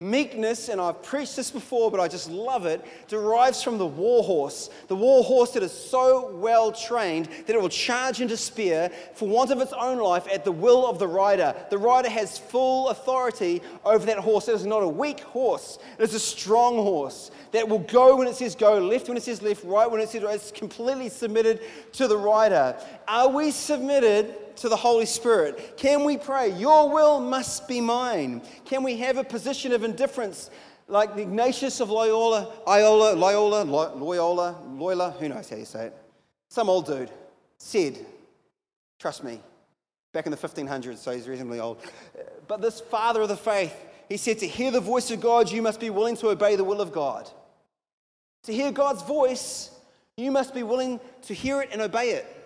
Meekness, 0.00 0.68
and 0.68 0.80
I've 0.80 1.02
preached 1.02 1.34
this 1.34 1.50
before, 1.50 1.90
but 1.90 1.98
I 1.98 2.06
just 2.06 2.30
love 2.30 2.66
it, 2.66 2.86
derives 3.08 3.64
from 3.64 3.78
the 3.78 3.86
war 3.86 4.22
horse. 4.22 4.70
The 4.86 4.94
war 4.94 5.24
horse 5.24 5.50
that 5.50 5.64
is 5.64 5.72
so 5.72 6.36
well 6.36 6.70
trained 6.70 7.28
that 7.46 7.56
it 7.56 7.60
will 7.60 7.68
charge 7.68 8.20
into 8.20 8.36
spear 8.36 8.92
for 9.14 9.26
want 9.26 9.50
of 9.50 9.60
its 9.60 9.72
own 9.72 9.98
life 9.98 10.28
at 10.32 10.44
the 10.44 10.52
will 10.52 10.86
of 10.86 11.00
the 11.00 11.08
rider. 11.08 11.52
The 11.70 11.78
rider 11.78 12.08
has 12.10 12.38
full 12.38 12.90
authority 12.90 13.60
over 13.84 14.06
that 14.06 14.18
horse. 14.18 14.46
It 14.46 14.54
is 14.54 14.64
not 14.64 14.84
a 14.84 14.88
weak 14.88 15.18
horse, 15.18 15.80
it 15.98 16.04
is 16.04 16.14
a 16.14 16.20
strong 16.20 16.76
horse 16.76 17.32
that 17.50 17.68
will 17.68 17.80
go 17.80 18.18
when 18.18 18.28
it 18.28 18.36
says 18.36 18.54
go, 18.54 18.78
left 18.78 19.08
when 19.08 19.16
it 19.16 19.24
says 19.24 19.42
left, 19.42 19.64
right 19.64 19.90
when 19.90 20.00
it 20.00 20.10
says 20.10 20.22
right. 20.22 20.36
It's 20.36 20.52
completely 20.52 21.08
submitted 21.08 21.60
to 21.94 22.06
the 22.06 22.16
rider. 22.16 22.76
Are 23.08 23.30
we 23.30 23.50
submitted 23.50 24.47
to 24.60 24.68
the 24.68 24.76
Holy 24.76 25.06
Spirit? 25.06 25.76
Can 25.76 26.04
we 26.04 26.16
pray, 26.16 26.50
Your 26.50 26.90
will 26.90 27.20
must 27.20 27.68
be 27.68 27.80
mine? 27.80 28.42
Can 28.64 28.82
we 28.82 28.96
have 28.98 29.16
a 29.16 29.24
position 29.24 29.72
of 29.72 29.84
indifference 29.84 30.50
like 30.88 31.16
Ignatius 31.16 31.80
of 31.80 31.90
Loyola, 31.90 32.52
Iola, 32.66 33.14
Loyola, 33.14 33.62
Loyola, 33.64 34.56
Loyola, 34.66 35.10
who 35.18 35.28
knows 35.28 35.50
how 35.50 35.56
you 35.56 35.64
say 35.64 35.86
it? 35.86 35.96
Some 36.48 36.70
old 36.70 36.86
dude 36.86 37.10
said, 37.58 37.98
Trust 38.98 39.22
me, 39.22 39.40
back 40.12 40.26
in 40.26 40.32
the 40.32 40.38
1500s, 40.38 40.98
so 40.98 41.12
he's 41.12 41.28
reasonably 41.28 41.60
old. 41.60 41.80
But 42.48 42.60
this 42.62 42.80
father 42.80 43.22
of 43.22 43.28
the 43.28 43.36
faith, 43.36 43.74
he 44.08 44.16
said, 44.16 44.38
To 44.38 44.46
hear 44.46 44.70
the 44.70 44.80
voice 44.80 45.10
of 45.10 45.20
God, 45.20 45.50
you 45.50 45.62
must 45.62 45.78
be 45.78 45.90
willing 45.90 46.16
to 46.16 46.28
obey 46.30 46.56
the 46.56 46.64
will 46.64 46.80
of 46.80 46.92
God. 46.92 47.30
To 48.44 48.52
hear 48.52 48.72
God's 48.72 49.02
voice, 49.02 49.70
you 50.16 50.30
must 50.30 50.54
be 50.54 50.62
willing 50.62 51.00
to 51.22 51.34
hear 51.34 51.60
it 51.60 51.68
and 51.72 51.82
obey 51.82 52.10
it 52.10 52.37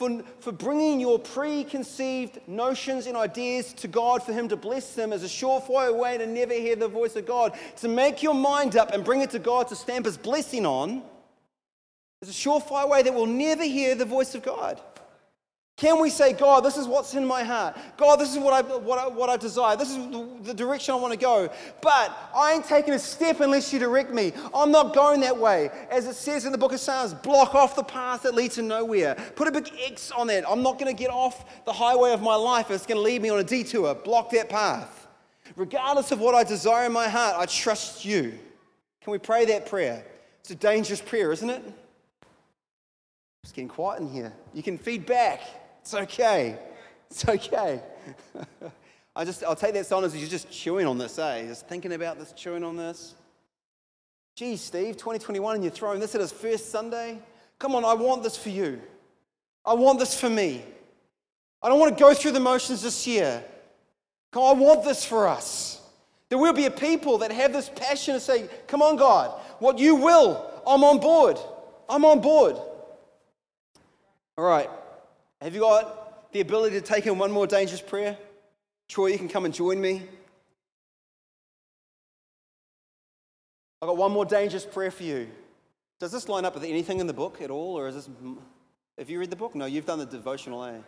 for, 0.00 0.22
for 0.38 0.50
bringing 0.50 0.98
your 0.98 1.18
preconceived 1.18 2.38
notions 2.48 3.06
and 3.06 3.18
ideas 3.18 3.74
to 3.74 3.86
God 3.86 4.22
for 4.22 4.32
Him 4.32 4.48
to 4.48 4.56
bless 4.56 4.94
them 4.94 5.12
is 5.12 5.22
a 5.22 5.26
surefire 5.26 5.94
way 5.94 6.16
to 6.16 6.26
never 6.26 6.54
hear 6.54 6.74
the 6.74 6.88
voice 6.88 7.16
of 7.16 7.26
God. 7.26 7.52
To 7.76 7.88
make 7.88 8.22
your 8.22 8.32
mind 8.32 8.76
up 8.76 8.92
and 8.92 9.04
bring 9.04 9.20
it 9.20 9.28
to 9.32 9.38
God 9.38 9.68
to 9.68 9.76
stamp 9.76 10.06
His 10.06 10.16
blessing 10.16 10.64
on 10.64 11.02
is 12.22 12.30
a 12.30 12.32
surefire 12.32 12.88
way 12.88 13.02
that 13.02 13.12
will 13.12 13.26
never 13.26 13.62
hear 13.62 13.94
the 13.94 14.06
voice 14.06 14.34
of 14.34 14.42
God. 14.42 14.80
Can 15.80 15.98
we 15.98 16.10
say, 16.10 16.34
God, 16.34 16.62
this 16.62 16.76
is 16.76 16.86
what's 16.86 17.14
in 17.14 17.24
my 17.24 17.42
heart? 17.42 17.74
God, 17.96 18.20
this 18.20 18.32
is 18.32 18.38
what 18.38 18.52
I, 18.52 18.60
what 18.60 18.98
I, 18.98 19.08
what 19.08 19.30
I 19.30 19.38
desire. 19.38 19.78
This 19.78 19.88
is 19.88 19.96
the, 20.42 20.52
direction 20.52 20.92
I 20.92 20.98
want 20.98 21.14
to 21.14 21.18
go. 21.18 21.48
But 21.80 22.30
I 22.36 22.52
ain't 22.52 22.66
taking 22.66 22.92
a 22.92 22.98
step 22.98 23.40
unless 23.40 23.72
you 23.72 23.78
direct 23.78 24.12
me. 24.12 24.34
I'm 24.52 24.70
not 24.70 24.94
going 24.94 25.22
that 25.22 25.38
way. 25.38 25.70
As 25.90 26.06
it 26.06 26.16
says 26.16 26.44
in 26.44 26.52
the 26.52 26.58
book 26.58 26.74
of 26.74 26.80
Psalms, 26.80 27.14
block 27.14 27.54
off 27.54 27.76
the 27.76 27.82
path 27.82 28.24
that 28.24 28.34
leads 28.34 28.56
to 28.56 28.62
nowhere. 28.62 29.14
Put 29.36 29.48
a 29.48 29.52
big 29.52 29.72
X 29.82 30.10
on 30.10 30.26
that. 30.26 30.44
I'm 30.46 30.62
not 30.62 30.78
going 30.78 30.94
to 30.94 31.02
get 31.02 31.08
off 31.08 31.64
the 31.64 31.72
highway 31.72 32.12
of 32.12 32.20
my 32.20 32.34
life. 32.34 32.70
It's 32.70 32.84
going 32.84 32.98
to 32.98 33.02
lead 33.02 33.22
me 33.22 33.30
on 33.30 33.38
a 33.38 33.44
detour. 33.44 33.94
Block 33.94 34.28
that 34.32 34.50
path. 34.50 35.08
Regardless 35.56 36.12
of 36.12 36.20
what 36.20 36.34
I 36.34 36.44
desire 36.44 36.84
in 36.84 36.92
my 36.92 37.08
heart, 37.08 37.36
I 37.38 37.46
trust 37.46 38.04
you. 38.04 38.38
Can 39.00 39.12
we 39.12 39.18
pray 39.18 39.46
that 39.46 39.64
prayer? 39.64 40.04
It's 40.40 40.50
a 40.50 40.56
dangerous 40.56 41.00
prayer, 41.00 41.32
isn't 41.32 41.48
it? 41.48 41.62
It's 43.44 43.52
getting 43.52 43.68
quiet 43.68 44.02
in 44.02 44.12
here. 44.12 44.34
You 44.52 44.62
can 44.62 44.76
feed 44.76 45.06
back. 45.06 45.40
It's 45.80 45.94
okay. 45.94 46.58
It's 47.10 47.28
okay. 47.28 47.82
I 49.16 49.24
just, 49.24 49.42
I'll 49.42 49.56
take 49.56 49.74
that 49.74 49.86
silence 49.86 50.14
as 50.14 50.20
you're 50.20 50.30
just 50.30 50.50
chewing 50.50 50.86
on 50.86 50.98
this, 50.98 51.18
eh? 51.18 51.46
Just 51.46 51.68
thinking 51.68 51.92
about 51.92 52.18
this, 52.18 52.32
chewing 52.32 52.62
on 52.62 52.76
this. 52.76 53.14
Gee, 54.36 54.56
Steve, 54.56 54.96
2021, 54.96 55.56
and 55.56 55.64
you're 55.64 55.72
throwing 55.72 56.00
this 56.00 56.14
at 56.14 56.20
his 56.20 56.32
first 56.32 56.70
Sunday? 56.70 57.18
Come 57.58 57.74
on, 57.74 57.84
I 57.84 57.94
want 57.94 58.22
this 58.22 58.36
for 58.36 58.50
you. 58.50 58.80
I 59.64 59.74
want 59.74 59.98
this 59.98 60.18
for 60.18 60.30
me. 60.30 60.62
I 61.62 61.68
don't 61.68 61.78
want 61.78 61.96
to 61.96 62.02
go 62.02 62.14
through 62.14 62.32
the 62.32 62.40
motions 62.40 62.82
this 62.82 63.06
year. 63.06 63.44
Come 64.30 64.42
on, 64.42 64.56
I 64.56 64.60
want 64.60 64.84
this 64.84 65.04
for 65.04 65.28
us. 65.28 65.82
There 66.28 66.38
will 66.38 66.52
be 66.52 66.66
a 66.66 66.70
people 66.70 67.18
that 67.18 67.32
have 67.32 67.52
this 67.52 67.68
passion 67.68 68.14
to 68.14 68.20
say, 68.20 68.48
Come 68.68 68.80
on, 68.80 68.96
God, 68.96 69.38
what 69.58 69.78
you 69.78 69.96
will, 69.96 70.62
I'm 70.66 70.84
on 70.84 71.00
board. 71.00 71.36
I'm 71.88 72.04
on 72.04 72.20
board. 72.20 72.56
All 74.38 74.44
right. 74.44 74.70
Have 75.40 75.54
you 75.54 75.60
got 75.60 76.32
the 76.32 76.40
ability 76.40 76.78
to 76.78 76.84
take 76.84 77.06
in 77.06 77.18
one 77.18 77.32
more 77.32 77.46
dangerous 77.46 77.80
prayer? 77.80 78.16
Troy, 78.88 79.06
you 79.08 79.18
can 79.18 79.28
come 79.28 79.44
and 79.44 79.54
join 79.54 79.80
me. 79.80 80.02
I've 83.80 83.88
got 83.88 83.96
one 83.96 84.12
more 84.12 84.26
dangerous 84.26 84.66
prayer 84.66 84.90
for 84.90 85.04
you. 85.04 85.28
Does 85.98 86.12
this 86.12 86.28
line 86.28 86.44
up 86.44 86.54
with 86.54 86.64
anything 86.64 87.00
in 87.00 87.06
the 87.06 87.14
book 87.14 87.40
at 87.40 87.50
all, 87.50 87.78
or 87.78 87.88
is 87.88 87.94
this. 87.94 88.08
Have 88.98 89.08
you 89.08 89.18
read 89.18 89.30
the 89.30 89.36
book? 89.36 89.54
No, 89.54 89.64
you've 89.64 89.86
done 89.86 89.98
the 89.98 90.06
devotional, 90.06 90.64
eh? 90.64 90.78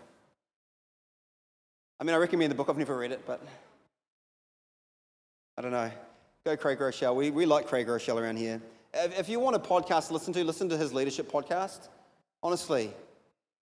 I 1.99 2.05
mean, 2.05 2.15
I 2.15 2.19
recommend 2.19 2.51
the 2.51 2.55
book. 2.55 2.69
I've 2.69 2.77
never 2.77 2.97
read 2.97 3.13
it, 3.13 3.25
but 3.27 3.41
I 5.57 5.63
don't 5.63 5.71
know. 5.71 5.91
Go 6.45 6.57
Craig 6.57 6.79
Groeschel. 6.79 7.15
We, 7.15 7.31
we 7.31 7.47
like 7.47 7.67
Craig 7.67 7.87
Groeschel 7.87 8.21
around 8.21 8.37
here. 8.37 8.61
If, 8.93 9.21
if 9.21 9.29
you 9.29 9.39
want 9.39 9.57
a 9.57 9.59
podcast 9.59 10.09
to 10.09 10.15
listen 10.15 10.33
to, 10.35 10.45
listen 10.45 10.69
to 10.71 10.77
his 10.77 10.93
leadership 10.93 11.31
podcast. 11.31 11.89
Honestly, 12.43 12.93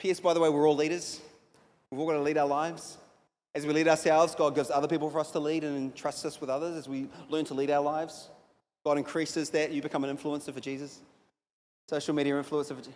P.S. 0.02 0.20
By 0.20 0.34
the 0.34 0.40
way, 0.40 0.50
we're 0.50 0.68
all 0.68 0.76
leaders. 0.76 1.22
We've 1.92 2.00
all 2.00 2.08
got 2.08 2.14
to 2.14 2.22
lead 2.22 2.36
our 2.36 2.48
lives. 2.48 2.98
As 3.54 3.68
we 3.68 3.74
lead 3.74 3.88
ourselves, 3.88 4.34
God 4.34 4.56
gives 4.56 4.72
other 4.72 4.88
people 4.88 5.12
for 5.12 5.20
us 5.20 5.30
to 5.30 5.40
lead 5.40 5.64
and 5.64 5.78
entrusts 5.78 6.26
us 6.26 6.42
with 6.42 6.50
others 6.50 6.76
as 6.76 6.90
we 6.90 7.08
learn 7.30 7.46
to 7.46 7.54
lead 7.54 7.70
our 7.70 7.84
lives. 7.84 8.30
God 8.84 8.98
increases 8.98 9.52
that. 9.52 9.72
You 9.72 9.80
become 9.84 10.04
an 10.04 10.18
influencer 10.18 10.52
for 10.52 10.60
Jesus, 10.60 11.02
social 11.88 12.16
media 12.16 12.34
influencer 12.34 12.70
for 12.70 12.78
Jesus. 12.78 12.96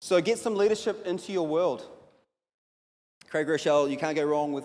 So 0.00 0.20
get 0.20 0.38
some 0.38 0.54
leadership 0.54 1.04
into 1.04 1.32
your 1.32 1.48
world. 1.48 1.84
Craig 3.28 3.48
Groeschel, 3.48 3.90
you 3.90 3.96
can't 3.96 4.14
go 4.14 4.24
wrong 4.24 4.52
with, 4.52 4.64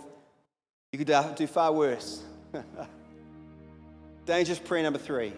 you 0.91 1.04
could 1.04 1.36
do 1.36 1.48
far 1.48 1.74
worse. 1.74 2.21
Dangerous 4.28 4.60
prayer 4.60 4.84
number 4.84 5.00
three. 5.00 5.34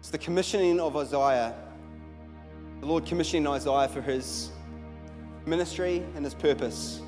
It's 0.00 0.10
the 0.10 0.18
commissioning 0.18 0.80
of 0.80 0.96
Isaiah 0.96 1.54
the 2.84 2.90
Lord 2.90 3.06
commissioning 3.06 3.46
Isaiah 3.46 3.88
for 3.88 4.02
his 4.02 4.50
ministry 5.46 6.04
and 6.16 6.22
his 6.22 6.34
purpose. 6.34 7.00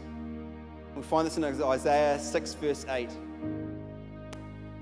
We 0.97 1.03
find 1.03 1.27
this 1.27 1.37
in 1.37 1.45
Isaiah 1.45 2.19
6, 2.19 2.55
verse 2.55 2.87
8. 2.89 3.11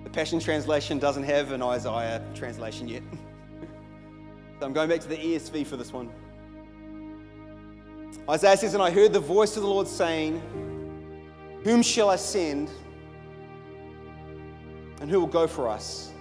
The 0.04 0.10
Passion 0.10 0.38
Translation 0.38 1.00
doesn't 1.00 1.24
have 1.24 1.50
an 1.50 1.62
Isaiah 1.62 2.22
translation 2.32 2.86
yet. 2.86 3.02
so 4.60 4.66
I'm 4.66 4.72
going 4.72 4.88
back 4.88 5.00
to 5.00 5.08
the 5.08 5.16
ESV 5.16 5.66
for 5.66 5.76
this 5.76 5.92
one. 5.92 6.12
Isaiah 8.30 8.56
says, 8.56 8.74
And 8.74 8.82
I 8.82 8.92
heard 8.92 9.12
the 9.12 9.18
voice 9.18 9.56
of 9.56 9.64
the 9.64 9.68
Lord 9.68 9.88
saying, 9.88 10.40
Whom 11.64 11.82
shall 11.82 12.08
I 12.08 12.16
send? 12.16 12.70
And 15.00 15.10
who 15.10 15.18
will 15.18 15.26
go 15.26 15.48
for 15.48 15.68
us? 15.68 16.12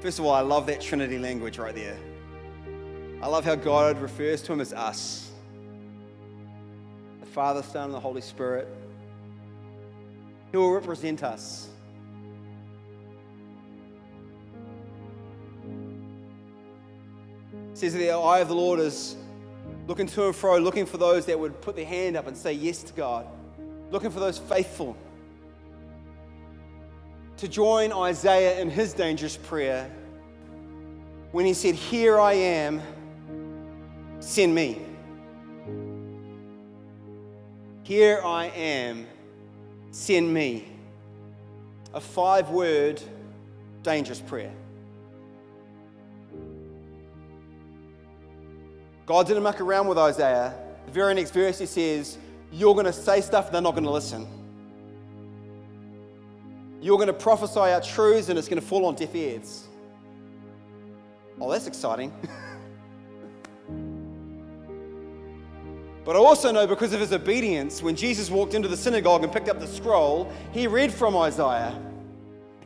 First 0.00 0.18
of 0.18 0.24
all, 0.24 0.34
I 0.34 0.40
love 0.40 0.66
that 0.66 0.80
Trinity 0.80 1.20
language 1.20 1.58
right 1.58 1.74
there. 1.74 1.96
I 3.22 3.28
love 3.28 3.44
how 3.44 3.54
God 3.54 3.98
refers 4.00 4.42
to 4.42 4.52
him 4.52 4.60
as 4.60 4.72
us 4.72 5.30
the 7.20 7.26
Father, 7.26 7.62
Son, 7.62 7.86
and 7.86 7.94
the 7.94 8.00
Holy 8.00 8.20
Spirit. 8.20 8.68
who 10.52 10.60
will 10.60 10.72
represent 10.72 11.22
us. 11.22 11.68
It 17.72 17.78
says 17.78 17.92
that 17.92 17.98
the 17.98 18.10
eye 18.10 18.40
of 18.40 18.48
the 18.48 18.54
Lord 18.54 18.80
is 18.80 19.16
looking 19.86 20.06
to 20.06 20.26
and 20.26 20.36
fro, 20.36 20.58
looking 20.58 20.86
for 20.86 20.96
those 20.96 21.26
that 21.26 21.38
would 21.38 21.60
put 21.60 21.76
their 21.76 21.84
hand 21.84 22.16
up 22.16 22.26
and 22.26 22.36
say 22.36 22.52
yes 22.52 22.82
to 22.84 22.92
God, 22.92 23.26
looking 23.90 24.10
for 24.10 24.20
those 24.20 24.38
faithful. 24.38 24.96
To 27.38 27.48
join 27.48 27.92
Isaiah 27.92 28.60
in 28.60 28.70
his 28.70 28.94
dangerous 28.94 29.36
prayer 29.36 29.90
when 31.32 31.44
he 31.44 31.52
said, 31.52 31.74
Here 31.74 32.18
I 32.18 32.32
am, 32.32 32.80
send 34.26 34.54
me. 34.54 34.82
Here 37.84 38.20
I 38.24 38.46
am, 38.46 39.06
send 39.92 40.32
me. 40.34 40.68
A 41.94 42.00
five 42.00 42.50
word, 42.50 43.00
dangerous 43.82 44.20
prayer. 44.20 44.52
God 49.06 49.28
didn't 49.28 49.44
muck 49.44 49.60
around 49.60 49.86
with 49.86 49.96
Isaiah. 49.96 50.52
The 50.86 50.92
very 50.92 51.14
next 51.14 51.30
verse 51.30 51.60
he 51.60 51.66
says, 51.66 52.18
You're 52.50 52.74
going 52.74 52.86
to 52.86 52.92
say 52.92 53.20
stuff, 53.20 53.46
and 53.46 53.54
they're 53.54 53.62
not 53.62 53.74
going 53.74 53.84
to 53.84 53.90
listen. 53.90 54.26
You're 56.82 56.98
going 56.98 57.06
to 57.06 57.12
prophesy 57.12 57.60
out 57.60 57.84
truths 57.84 58.28
and 58.28 58.38
it's 58.38 58.48
going 58.48 58.60
to 58.60 58.66
fall 58.66 58.84
on 58.86 58.96
deaf 58.96 59.14
ears. 59.14 59.66
Oh, 61.40 61.50
that's 61.50 61.66
exciting. 61.66 62.12
but 66.06 66.14
I 66.14 66.20
also 66.20 66.52
know 66.52 66.68
because 66.68 66.92
of 66.92 67.00
his 67.00 67.12
obedience, 67.12 67.82
when 67.82 67.96
Jesus 67.96 68.30
walked 68.30 68.54
into 68.54 68.68
the 68.68 68.76
synagogue 68.76 69.24
and 69.24 69.32
picked 69.32 69.48
up 69.48 69.58
the 69.58 69.66
scroll, 69.66 70.32
he 70.52 70.68
read 70.68 70.94
from 70.94 71.16
Isaiah 71.16 71.76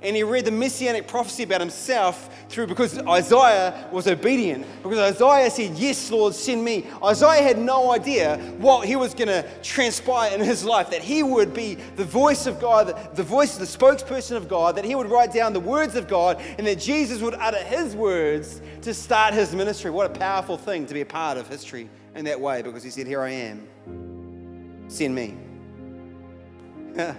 and 0.02 0.14
he 0.14 0.22
read 0.22 0.44
the 0.44 0.50
messianic 0.50 1.06
prophecy 1.08 1.44
about 1.44 1.60
himself 1.60 2.28
through 2.50 2.66
because 2.66 2.98
Isaiah 2.98 3.88
was 3.90 4.06
obedient. 4.06 4.66
Because 4.82 4.98
Isaiah 5.16 5.50
said, 5.50 5.78
Yes, 5.78 6.10
Lord, 6.10 6.34
send 6.34 6.62
me. 6.62 6.86
Isaiah 7.02 7.42
had 7.42 7.58
no 7.58 7.92
idea 7.92 8.36
what 8.58 8.86
he 8.86 8.94
was 8.94 9.14
going 9.14 9.28
to 9.28 9.48
transpire 9.62 10.34
in 10.34 10.40
his 10.40 10.62
life, 10.62 10.90
that 10.90 11.02
he 11.02 11.22
would 11.22 11.54
be 11.54 11.76
the 11.96 12.04
voice 12.04 12.46
of 12.46 12.60
God, 12.60 13.16
the 13.16 13.22
voice, 13.22 13.56
the 13.56 13.64
spokesperson 13.64 14.36
of 14.36 14.48
God, 14.48 14.76
that 14.76 14.84
he 14.84 14.94
would 14.94 15.10
write 15.10 15.32
down 15.32 15.54
the 15.54 15.60
words 15.60 15.96
of 15.96 16.08
God, 16.08 16.42
and 16.58 16.66
that 16.66 16.78
Jesus 16.78 17.22
would 17.22 17.34
utter 17.34 17.62
his 17.64 17.96
words 17.96 18.60
to 18.82 18.92
start 18.92 19.32
his 19.32 19.54
ministry. 19.54 19.90
What 19.90 20.06
a 20.14 20.18
powerful 20.18 20.58
thing 20.58 20.84
to 20.86 20.94
be 20.94 21.00
a 21.00 21.06
part 21.06 21.38
of 21.38 21.48
history 21.48 21.88
in 22.20 22.26
that 22.26 22.40
way, 22.40 22.62
because 22.62 22.84
he 22.84 22.90
said, 22.90 23.06
Here 23.06 23.20
I 23.22 23.30
am, 23.30 23.66
send 24.88 25.14
me. 25.14 25.36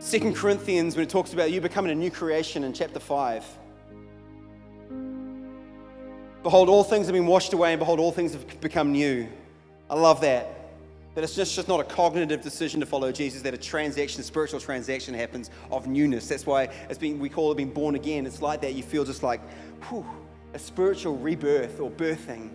Second 0.00 0.34
Corinthians, 0.34 0.96
when 0.96 1.04
it 1.04 1.08
talks 1.08 1.32
about 1.32 1.52
you 1.52 1.60
becoming 1.60 1.92
a 1.92 1.94
new 1.94 2.10
creation 2.10 2.64
in 2.64 2.72
chapter 2.72 2.98
5. 2.98 3.44
Behold, 6.42 6.68
all 6.68 6.82
things 6.82 7.06
have 7.06 7.14
been 7.14 7.28
washed 7.28 7.52
away, 7.52 7.72
and 7.72 7.78
behold, 7.78 8.00
all 8.00 8.10
things 8.10 8.32
have 8.32 8.60
become 8.60 8.90
new. 8.90 9.28
I 9.88 9.94
love 9.94 10.20
that. 10.22 10.61
That 11.14 11.24
it's 11.24 11.34
just, 11.34 11.54
just 11.54 11.68
not 11.68 11.78
a 11.78 11.84
cognitive 11.84 12.40
decision 12.40 12.80
to 12.80 12.86
follow 12.86 13.12
Jesus, 13.12 13.42
that 13.42 13.52
a 13.52 13.58
transaction, 13.58 14.22
spiritual 14.22 14.60
transaction 14.60 15.12
happens 15.12 15.50
of 15.70 15.86
newness. 15.86 16.26
That's 16.26 16.46
why 16.46 16.64
it's 16.88 16.98
being, 16.98 17.18
we 17.18 17.28
call 17.28 17.52
it 17.52 17.56
being 17.56 17.70
born 17.70 17.94
again. 17.94 18.26
It's 18.26 18.40
like 18.40 18.62
that. 18.62 18.74
You 18.74 18.82
feel 18.82 19.04
just 19.04 19.22
like, 19.22 19.40
whew, 19.88 20.06
a 20.54 20.58
spiritual 20.58 21.18
rebirth 21.18 21.80
or 21.80 21.90
birthing. 21.90 22.50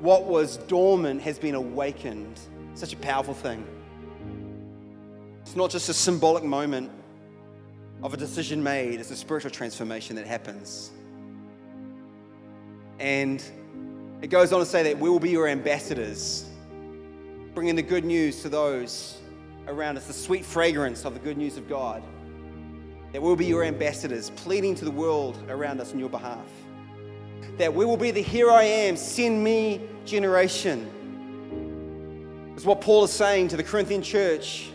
What 0.00 0.24
was 0.24 0.56
dormant 0.56 1.20
has 1.22 1.38
been 1.38 1.54
awakened. 1.54 2.40
Such 2.74 2.92
a 2.92 2.96
powerful 2.96 3.34
thing. 3.34 3.66
It's 5.42 5.54
not 5.56 5.70
just 5.70 5.88
a 5.88 5.94
symbolic 5.94 6.42
moment 6.42 6.90
of 8.02 8.14
a 8.14 8.16
decision 8.16 8.62
made, 8.62 8.98
it's 8.98 9.10
a 9.10 9.16
spiritual 9.16 9.50
transformation 9.50 10.16
that 10.16 10.26
happens. 10.26 10.90
And 12.98 13.42
it 14.22 14.28
goes 14.28 14.52
on 14.52 14.60
to 14.60 14.66
say 14.66 14.82
that 14.84 14.98
we 14.98 15.10
will 15.10 15.20
be 15.20 15.30
your 15.30 15.48
ambassadors, 15.48 16.49
bringing 17.54 17.74
the 17.76 17.82
good 17.82 18.04
news 18.04 18.42
to 18.42 18.48
those 18.48 19.18
around 19.66 19.96
us, 19.96 20.06
the 20.06 20.12
sweet 20.12 20.44
fragrance 20.44 21.04
of 21.04 21.14
the 21.14 21.20
good 21.20 21.36
news 21.36 21.56
of 21.56 21.68
God. 21.68 22.02
That 23.12 23.20
we'll 23.20 23.36
be 23.36 23.46
your 23.46 23.64
ambassadors, 23.64 24.30
pleading 24.30 24.74
to 24.76 24.84
the 24.84 24.90
world 24.90 25.42
around 25.48 25.80
us 25.80 25.92
on 25.92 25.98
your 25.98 26.08
behalf. 26.08 26.46
That 27.58 27.74
we 27.74 27.84
will 27.84 27.96
be 27.96 28.12
the 28.12 28.22
here 28.22 28.50
I 28.50 28.62
am, 28.62 28.96
send 28.96 29.42
me 29.42 29.80
generation. 30.04 30.88
Is 32.56 32.64
what 32.64 32.80
Paul 32.80 33.04
is 33.04 33.12
saying 33.12 33.48
to 33.48 33.56
the 33.56 33.64
Corinthian 33.64 34.02
church 34.02 34.70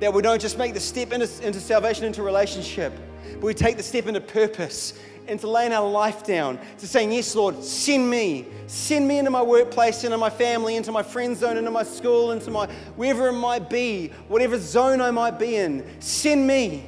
that 0.00 0.12
we 0.12 0.22
don't 0.22 0.40
just 0.40 0.58
make 0.58 0.74
the 0.74 0.80
step 0.80 1.12
into, 1.12 1.28
into 1.46 1.60
salvation, 1.60 2.04
into 2.04 2.22
relationship, 2.22 2.92
but 3.34 3.42
we 3.42 3.54
take 3.54 3.76
the 3.76 3.82
step 3.82 4.06
into 4.06 4.20
purpose, 4.20 4.94
into 5.26 5.48
laying 5.48 5.72
our 5.72 5.88
life 5.88 6.24
down, 6.24 6.58
to 6.78 6.88
saying, 6.88 7.12
Yes, 7.12 7.34
Lord, 7.34 7.62
send 7.62 8.08
me. 8.08 8.46
Send 8.66 9.06
me 9.06 9.18
into 9.18 9.30
my 9.30 9.42
workplace, 9.42 10.04
into 10.04 10.18
my 10.18 10.30
family, 10.30 10.76
into 10.76 10.92
my 10.92 11.02
friend 11.02 11.36
zone, 11.36 11.56
into 11.56 11.70
my 11.70 11.82
school, 11.82 12.32
into 12.32 12.50
my 12.50 12.66
wherever 12.96 13.28
it 13.28 13.32
might 13.32 13.68
be, 13.70 14.08
whatever 14.28 14.58
zone 14.58 15.00
I 15.00 15.10
might 15.10 15.38
be 15.38 15.56
in. 15.56 15.84
Send 16.00 16.46
me. 16.46 16.86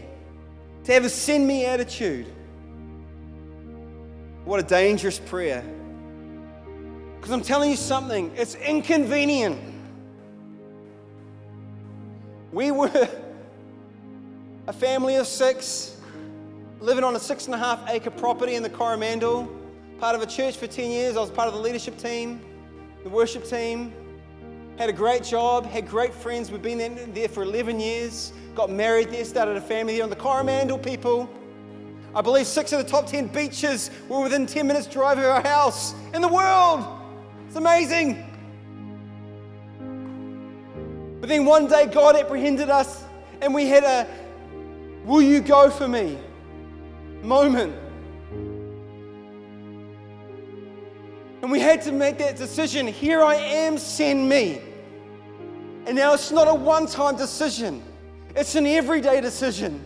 To 0.85 0.93
have 0.93 1.05
a 1.05 1.09
send 1.09 1.47
me 1.47 1.65
attitude. 1.65 2.27
What 4.45 4.59
a 4.59 4.65
dangerous 4.65 5.19
prayer. 5.19 5.65
Because 7.17 7.31
I'm 7.31 7.43
telling 7.43 7.71
you 7.71 7.77
something, 7.77 8.33
it's 8.37 8.57
inconvenient. 8.57 9.61
We 12.51 12.73
were 12.73 12.91
a 14.67 14.73
family 14.73 15.17
of 15.17 15.27
six 15.29 15.92
living 16.83 17.05
on 17.05 17.15
a 17.15 17.21
six 17.21 17.47
and 17.47 17.55
a 17.55 17.59
half 17.59 17.89
acre 17.89 18.11
property 18.11 18.57
in 18.57 18.63
the 18.63 18.69
Coromandel, 18.69 19.49
part 20.01 20.17
of 20.17 20.21
a 20.21 20.27
church 20.27 20.57
for 20.57 20.67
10 20.67 20.91
years. 20.91 21.17
I 21.17 21.21
was 21.21 21.31
part 21.31 21.47
of 21.47 21.55
the 21.55 21.61
leadership 21.61 21.97
team, 21.97 22.41
the 23.05 23.09
worship 23.09 23.45
team. 23.45 23.93
Had 24.79 24.89
a 24.89 24.93
great 24.93 25.23
job, 25.23 25.65
had 25.65 25.87
great 25.87 26.13
friends. 26.13 26.51
We've 26.51 26.61
been 26.61 27.13
there 27.15 27.29
for 27.29 27.45
11 27.45 27.79
years, 27.79 28.33
got 28.57 28.69
married 28.69 29.11
there, 29.11 29.25
started 29.25 29.57
a 29.57 29.61
family 29.61 29.95
there 29.95 30.03
on 30.03 30.11
the 30.11 30.17
Coromandel 30.17 30.77
people. 30.77 31.31
I 32.17 32.21
believe 32.21 32.49
six 32.49 32.73
of 32.73 32.79
the 32.79 32.91
top 32.91 33.07
10 33.07 33.29
beaches 33.29 33.93
were 34.09 34.21
within 34.21 34.45
10 34.45 34.67
minutes' 34.67 34.89
drive 34.89 35.19
of 35.19 35.25
our 35.25 35.41
house 35.41 35.95
in 36.13 36.21
the 36.21 36.27
world. 36.27 36.85
It's 37.47 37.55
amazing. 37.55 38.27
But 41.21 41.29
then 41.29 41.45
one 41.45 41.69
day 41.69 41.87
God 41.87 42.17
apprehended 42.17 42.71
us 42.71 43.05
and 43.41 43.55
we 43.55 43.67
had 43.67 43.85
a 43.85 44.09
will 45.05 45.23
you 45.23 45.41
go 45.41 45.71
for 45.71 45.87
me 45.87 46.19
moment. 47.23 47.75
And 51.43 51.51
we 51.51 51.59
had 51.59 51.83
to 51.83 51.93
make 51.93 52.19
that 52.19 52.37
decision. 52.37 52.87
Here 52.87 53.23
I 53.23 53.35
am, 53.35 53.79
send 53.79 54.29
me. 54.29 54.63
And 55.87 55.97
now 55.97 56.15
it's 56.15 56.31
not 56.31 56.47
a 56.47 56.55
one 56.55 56.87
time 56.87 57.17
decision, 57.17 57.83
it's 58.37 58.55
an 58.55 58.67
everyday 58.67 59.21
decision. 59.21 59.85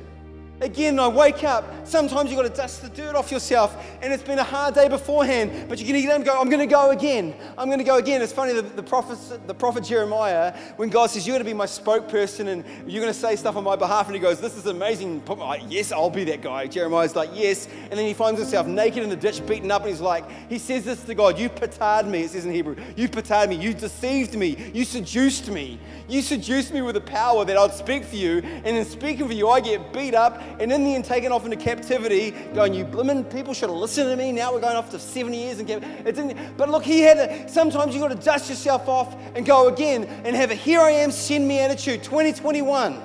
Again, 0.60 0.98
I 0.98 1.06
wake 1.06 1.44
up. 1.44 1.86
Sometimes 1.86 2.30
you've 2.30 2.38
got 2.38 2.48
to 2.48 2.56
dust 2.56 2.80
the 2.80 2.88
dirt 2.88 3.14
off 3.14 3.30
yourself, 3.30 3.76
and 4.00 4.10
it's 4.10 4.22
been 4.22 4.38
a 4.38 4.44
hard 4.44 4.74
day 4.74 4.88
beforehand, 4.88 5.68
but 5.68 5.78
you're 5.78 5.86
going 5.86 6.00
to 6.00 6.02
get 6.02 6.10
up 6.10 6.16
and 6.16 6.24
go, 6.24 6.40
I'm 6.40 6.48
going 6.48 6.66
to 6.66 6.72
go 6.72 6.90
again. 6.92 7.34
I'm 7.58 7.66
going 7.68 7.78
to 7.78 7.84
go 7.84 7.96
again. 7.96 8.22
It's 8.22 8.32
funny, 8.32 8.54
the, 8.54 8.62
the, 8.62 8.82
prophet, 8.82 9.46
the 9.46 9.52
prophet 9.54 9.84
Jeremiah, 9.84 10.56
when 10.76 10.88
God 10.88 11.10
says, 11.10 11.26
You're 11.26 11.34
going 11.34 11.44
to 11.44 11.50
be 11.50 11.54
my 11.54 11.66
spokesperson 11.66 12.48
and 12.48 12.64
you're 12.90 13.02
going 13.02 13.12
to 13.12 13.18
say 13.18 13.36
stuff 13.36 13.56
on 13.56 13.64
my 13.64 13.76
behalf, 13.76 14.06
and 14.06 14.14
he 14.14 14.20
goes, 14.20 14.40
This 14.40 14.56
is 14.56 14.64
amazing. 14.64 15.22
Yes, 15.68 15.92
I'll 15.92 16.08
be 16.08 16.24
that 16.24 16.40
guy. 16.40 16.66
Jeremiah's 16.68 17.14
like, 17.14 17.30
Yes. 17.34 17.68
And 17.90 17.92
then 17.92 18.06
he 18.06 18.14
finds 18.14 18.40
himself 18.40 18.66
naked 18.66 19.02
in 19.02 19.10
the 19.10 19.16
ditch, 19.16 19.46
beaten 19.46 19.70
up, 19.70 19.82
and 19.82 19.90
he's 19.90 20.00
like, 20.00 20.24
He 20.48 20.58
says 20.58 20.86
this 20.86 21.04
to 21.04 21.14
God, 21.14 21.38
You 21.38 21.50
petard 21.50 22.06
me, 22.06 22.22
it 22.22 22.30
says 22.30 22.46
in 22.46 22.52
Hebrew. 22.52 22.76
You 22.96 23.10
petard 23.10 23.50
me. 23.50 23.56
You 23.56 23.74
deceived 23.74 24.34
me. 24.34 24.70
You 24.72 24.86
seduced 24.86 25.50
me. 25.50 25.78
You 26.08 26.22
seduced 26.22 26.72
me 26.72 26.80
with 26.80 26.94
the 26.94 27.00
power 27.02 27.44
that 27.44 27.58
I'd 27.58 27.74
speak 27.74 28.04
for 28.04 28.16
you, 28.16 28.38
and 28.38 28.74
in 28.74 28.84
speaking 28.86 29.26
for 29.26 29.34
you, 29.34 29.50
I 29.50 29.60
get 29.60 29.92
beat 29.92 30.14
up 30.14 30.40
and 30.58 30.72
in 30.72 30.84
the 30.84 30.94
end 30.94 31.04
taken 31.04 31.32
off 31.32 31.44
into 31.44 31.56
captivity, 31.56 32.32
going, 32.54 32.74
You 32.74 32.84
blimmin' 32.84 33.30
people 33.30 33.54
should 33.54 33.68
have 33.68 33.78
listened 33.78 34.10
to 34.10 34.16
me. 34.16 34.32
Now 34.32 34.52
we're 34.52 34.60
going 34.60 34.76
off 34.76 34.90
to 34.90 34.98
70 34.98 35.36
years 35.36 35.58
and 35.58 35.70
it 35.70 36.04
didn't. 36.04 36.56
But 36.56 36.68
look, 36.68 36.84
he 36.84 37.00
had 37.00 37.18
a, 37.18 37.48
sometimes 37.48 37.94
you've 37.94 38.02
got 38.02 38.18
to 38.18 38.24
dust 38.24 38.48
yourself 38.48 38.88
off 38.88 39.16
and 39.34 39.44
go 39.44 39.68
again 39.68 40.04
and 40.24 40.34
have 40.36 40.50
a 40.50 40.54
here 40.54 40.80
I 40.80 40.90
am, 40.90 41.10
send 41.10 41.46
me 41.46 41.58
attitude. 41.60 42.02
2021, 42.02 43.00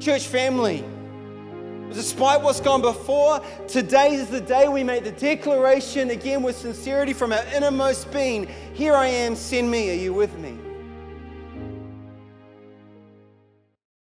church 0.00 0.26
family. 0.26 0.84
Despite 1.92 2.42
what's 2.42 2.60
gone 2.60 2.82
before, 2.82 3.40
today 3.68 4.14
is 4.14 4.28
the 4.28 4.40
day 4.40 4.66
we 4.66 4.82
make 4.82 5.04
the 5.04 5.12
declaration 5.12 6.10
again 6.10 6.42
with 6.42 6.56
sincerity 6.56 7.12
from 7.12 7.32
our 7.32 7.44
innermost 7.54 8.12
being 8.12 8.48
Here 8.72 8.94
I 8.94 9.06
am, 9.06 9.36
send 9.36 9.70
me. 9.70 9.90
Are 9.90 9.94
you 9.94 10.12
with 10.12 10.36
me? 10.38 10.58